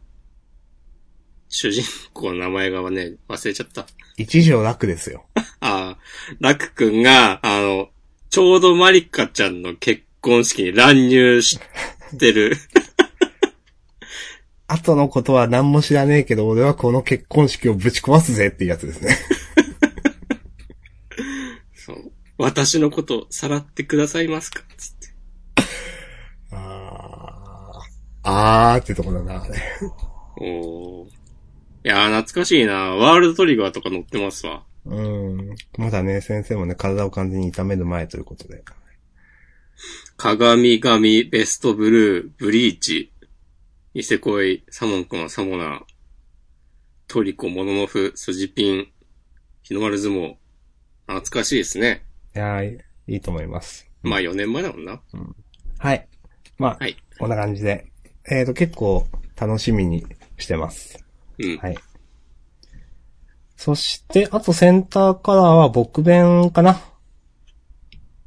[1.48, 1.82] 主人
[2.12, 3.86] 公の名前がね、忘れちゃった。
[4.18, 5.24] 一条楽ですよ。
[5.60, 5.98] ああ、
[6.40, 7.88] ラク君が、あの、
[8.28, 11.58] ちょうどマリカちゃんの結婚式に乱入し
[12.18, 12.54] てる。
[14.72, 19.16] 後のことは何も知らねえけど、俺はこの結婚式をぶち壊すぜっていうやつですね。
[21.74, 22.12] そう。
[22.38, 24.62] 私のことさらってくださいますか？
[24.76, 25.08] つって。
[26.52, 28.30] あー。
[28.30, 29.54] あーってとこだな、あれ。
[30.40, 31.06] おー。
[31.08, 31.10] い
[31.82, 34.62] やー、懐かしいなワールドトリガーとか乗ってますわ。
[34.86, 35.56] うん。
[35.78, 38.62] まだね、先生もね、体を完全に痛める前ということで。
[40.16, 43.12] 鏡神、ベストブルー、ブリーチ、
[43.92, 45.80] ニセ恋、サモンコン、サモナー、
[47.08, 48.86] トリコ、モノノフ、スジピン、
[49.62, 50.36] 日の丸相撲。
[51.08, 52.04] 懐かしいですね。
[52.36, 53.90] いやー、いいと思います。
[54.04, 55.00] まあ4年前だもんな。
[55.78, 56.06] はい。
[56.56, 56.96] まあ、はい。
[57.18, 57.88] こんな感じで。
[58.30, 60.06] えーと、結構楽しみに
[60.38, 61.04] してます。
[61.40, 61.56] うん。
[61.56, 61.76] はい。
[63.56, 66.80] そして、あとセンターカラーは僕弁かな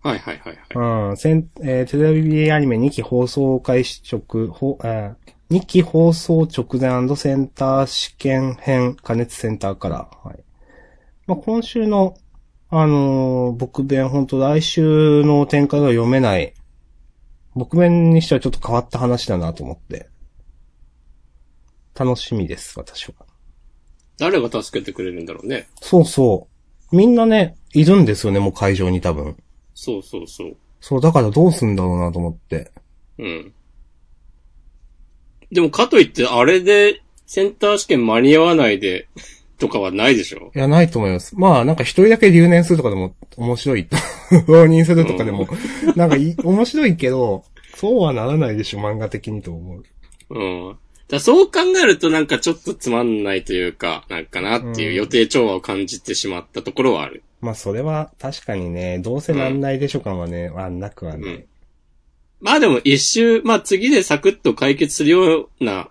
[0.02, 1.10] はいはいはいはい。
[1.10, 10.28] うん、せん、えーテレビアニメ2期放送開始直、ほ、えー、2期放送直前センター試験編加熱センターカラー。
[10.28, 10.44] はい。
[11.28, 12.16] まあ、今週の、
[12.72, 16.56] あのー僕弁、本当来週の展開が読めない。
[17.54, 20.10] 僕弁にしてはちょっと変わった話だなと思って。
[21.94, 23.14] 楽しみです、私は。
[24.18, 25.68] 誰が助けてくれるんだろうね。
[25.84, 26.48] そうそ
[26.92, 26.96] う。
[26.96, 29.38] みんなね、いるんですよね、もう会場に多分。
[29.76, 30.58] そうそうそう。
[30.82, 32.72] そう、だからどうすんだろうなと思って。
[33.20, 33.54] うん。
[35.54, 39.08] でもかといって、あれで、センター試験間に合わないで、
[39.60, 40.52] とかはないでしょ？
[40.54, 41.36] いや、ないと思います。
[41.38, 43.88] まあ、なんか一人だけ留年するとかでも面白い。
[44.48, 45.48] 浪人するとかでも、
[45.96, 47.44] なんかい面白いけど、
[47.76, 49.84] そうはならないでしょ、漫画的にと思う。
[50.30, 50.78] うん。
[51.08, 57.24] だそう考えるとなんかちょっとつまんないというか、なんかなっていう予定調和を感じてしまったところはある。
[57.42, 61.46] まあ、それは確かにね、どうせなんないでしょ感はね、あんなくはね。
[62.44, 65.90] うんまあでも一周、まあ次でサクッと解決するような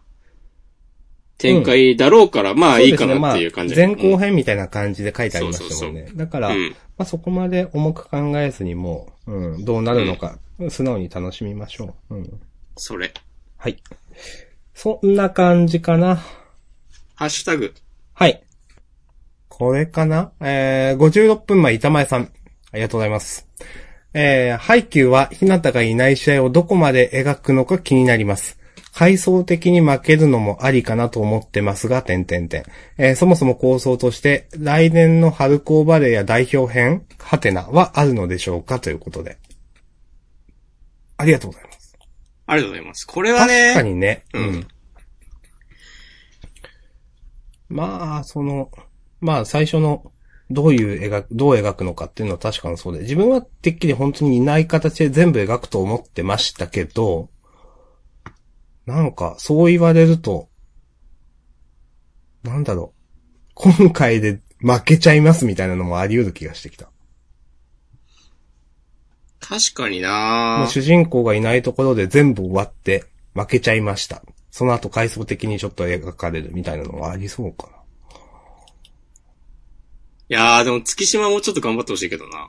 [1.39, 3.75] 展開だろうから、まあいいかなっていう感じ。
[3.75, 6.09] ねまあ、前後編みたいな感じで書いてありましたもんね。
[6.15, 6.71] だから、うん。
[6.71, 10.39] まあ、そこまで重く考えずにもう、うん、どうなるのか、
[10.69, 12.17] 素直に楽しみましょう。
[12.17, 12.41] うん。
[12.77, 13.13] それ。
[13.57, 13.83] はい。
[14.75, 16.17] そんな感じかな。
[17.15, 17.73] ハッシュタグ。
[18.13, 18.43] はい。
[19.49, 20.33] これかな？
[20.41, 22.31] えー、56分前、板前さん。
[22.73, 23.49] ありがとうございます。
[24.15, 28.59] えー、ハイキューは、ひなたがいない試合をどこまで描くのか気になります。
[28.95, 32.65] 階層的に負けるのもありかなと思ってますが、点々点。
[32.99, 39.39] えー、そもそも構想として、来年の春高バレーや代表編、ハテナはあるのでしょうかということで。
[41.17, 41.97] ありがとうございます。
[42.47, 43.07] ありがとうございます。
[43.07, 44.25] これはね、確かにね。
[44.35, 44.69] うん。
[47.71, 48.71] まあ、その、
[49.21, 50.12] まあ最初の、
[50.53, 57.29] どういう描く、どう描くのかっていうのは確かにそうで、自分はてっきり本当にいない形で全部描くと思ってましたけど、
[58.87, 60.49] なんか、そう言われると、
[62.43, 63.03] なんだろう。
[63.55, 66.89] 今回で負けちゃいますみたいなのもあり得る気がしてきた。
[69.41, 73.05] 確かにもなう主人公がいないところで全部終わって
[73.35, 74.23] 負けちゃいました。
[74.51, 77.82] その後回想的にちょっと描かれるみたいなのはありそうかい
[80.33, 82.39] やー、でも月島もちょっと頑張ってほしいけどな。
[82.39, 82.49] な。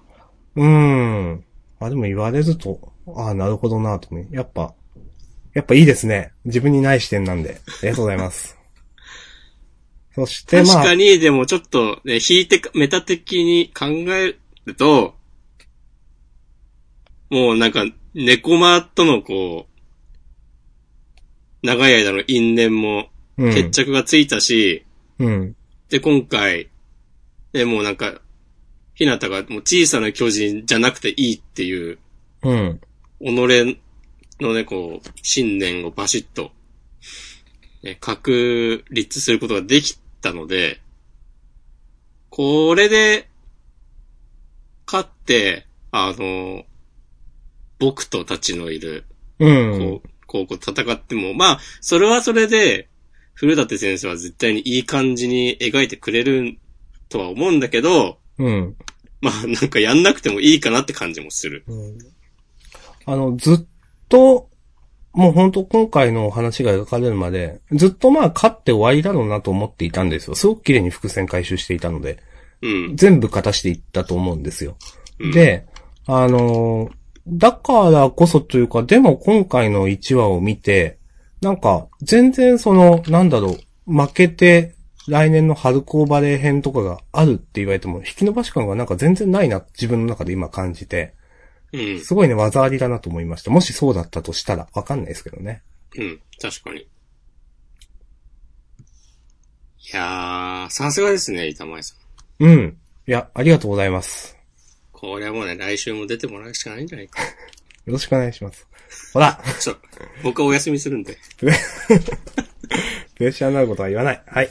[0.55, 1.43] うーん。
[1.79, 4.27] あ、でも言われると、ああ、なるほどなと思う。
[4.31, 4.73] やっぱ、
[5.53, 6.31] やっぱいいですね。
[6.45, 7.61] 自分にない視点なんで。
[7.67, 8.57] ありがとうございます。
[10.15, 14.35] そしてまあ確か、に、でもちょっとね、引いてか、メタ的に考え
[14.65, 15.15] ると、
[17.29, 24.85] もうなんか、猫間とのこう、長い間の因縁もうん、決着がついたし、
[25.19, 25.55] うん。
[25.89, 26.69] で、今回、
[27.53, 28.21] で、もうなんか、
[28.95, 31.99] ひなたがもう小さな巨人じゃなくていいっていう、
[32.43, 32.81] うん。
[33.21, 33.31] 己
[34.41, 36.51] のね、こう、信念をバシッと、
[37.83, 40.81] ね、確立することができたので、
[42.29, 43.29] これで、
[44.85, 46.65] 勝って、あの、
[47.79, 49.05] 僕とたちのいる、
[49.39, 49.79] うん。
[49.79, 52.89] こう、こう、こう戦っても、まあ、それはそれで、
[53.35, 56.57] 古舘先生は絶対にいい感じに描いてくれる
[57.13, 58.75] とは思うんだけど、うん。
[59.21, 61.63] まあ、なんかやんなくてもいいかなって感じもする。
[61.67, 61.97] うん
[63.05, 63.65] あの、ずっ
[64.07, 64.49] と、
[65.11, 70.35] もう本当今回の話が描かれるまで、ずっとまあ勝って終わりだろうなと思っていたんですよ。
[70.35, 72.19] すごく綺麗に伏線回収していたので、
[72.61, 72.95] うん。
[72.95, 74.77] 全部勝たしていったと思うんですよ。
[75.19, 75.67] うん、で、
[76.07, 76.91] あのー
[77.25, 80.97] だからこそというか、でも今回の1話を見て、
[81.39, 83.55] なんか、全然その、なんだろ
[83.87, 84.75] う、負けて、
[85.07, 91.13] 来年の春高バレー編とかがあるって言われても、引き伸ばし感がなんか全然ないな、自分の中で今感じて、
[91.73, 91.99] うん。
[91.99, 93.51] すごいね、技ありだなと思いました。
[93.51, 95.63] もしそうだったとしたら、わかんないですけどね。
[95.97, 96.21] うん。
[96.39, 96.81] 確かに。
[96.81, 96.85] い
[99.91, 101.95] やー、さすがですね、板前さ
[102.39, 102.45] ん。
[102.45, 102.77] うん。
[103.05, 104.37] いや、ありがとうございます。
[104.91, 107.21] これはもうね、来週も出てもらうしかないんじゃないか。
[107.85, 108.65] よろしくお願いします。
[109.11, 109.75] ほらちょ、
[110.23, 111.17] 僕はお休みするんで。
[111.37, 114.23] プレッシャーになることは言わない。
[114.25, 114.49] はい。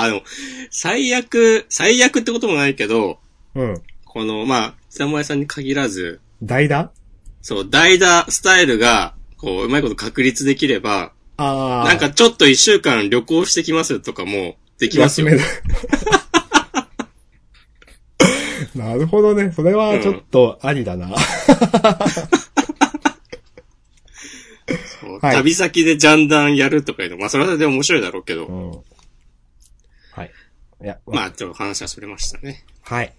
[0.00, 0.22] あ、でも、
[0.70, 3.18] 最悪、最悪ってこともないけど、
[3.54, 3.82] うん。
[4.04, 6.90] この、まあ、板前さんに限らず、代打？
[7.42, 11.88] そう、代打スタイルが、こう、うまいこと確立できれば、あー。
[11.88, 15.28] なんかちょっと一週間旅行してきますとかもできますよ。
[15.28, 15.48] 休める。
[18.74, 19.52] なるほどね。
[19.52, 21.14] それはちょっとありだな。
[25.00, 28.78] そうはい旅先でジャンダンやるとかいうの、まあそれはで面白いだろうけど、うん。
[30.82, 30.86] はい。
[30.86, 32.64] いや、まあちょっと話はそれましたね。
[32.82, 33.12] はい。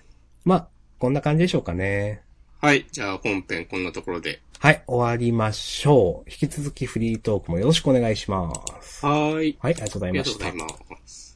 [0.46, 0.68] まあ、
[1.00, 2.22] こんな感じでしょうかね。
[2.62, 4.42] はい、じゃあ本編こんなところで。
[4.60, 6.30] はい、終わりましょう。
[6.30, 9.06] 引き続きフリートークもよろしくお願いします。
[9.06, 9.58] はーい。
[9.60, 11.02] はい、ありがとうございましたありがとうござい。
[11.02, 11.33] ます。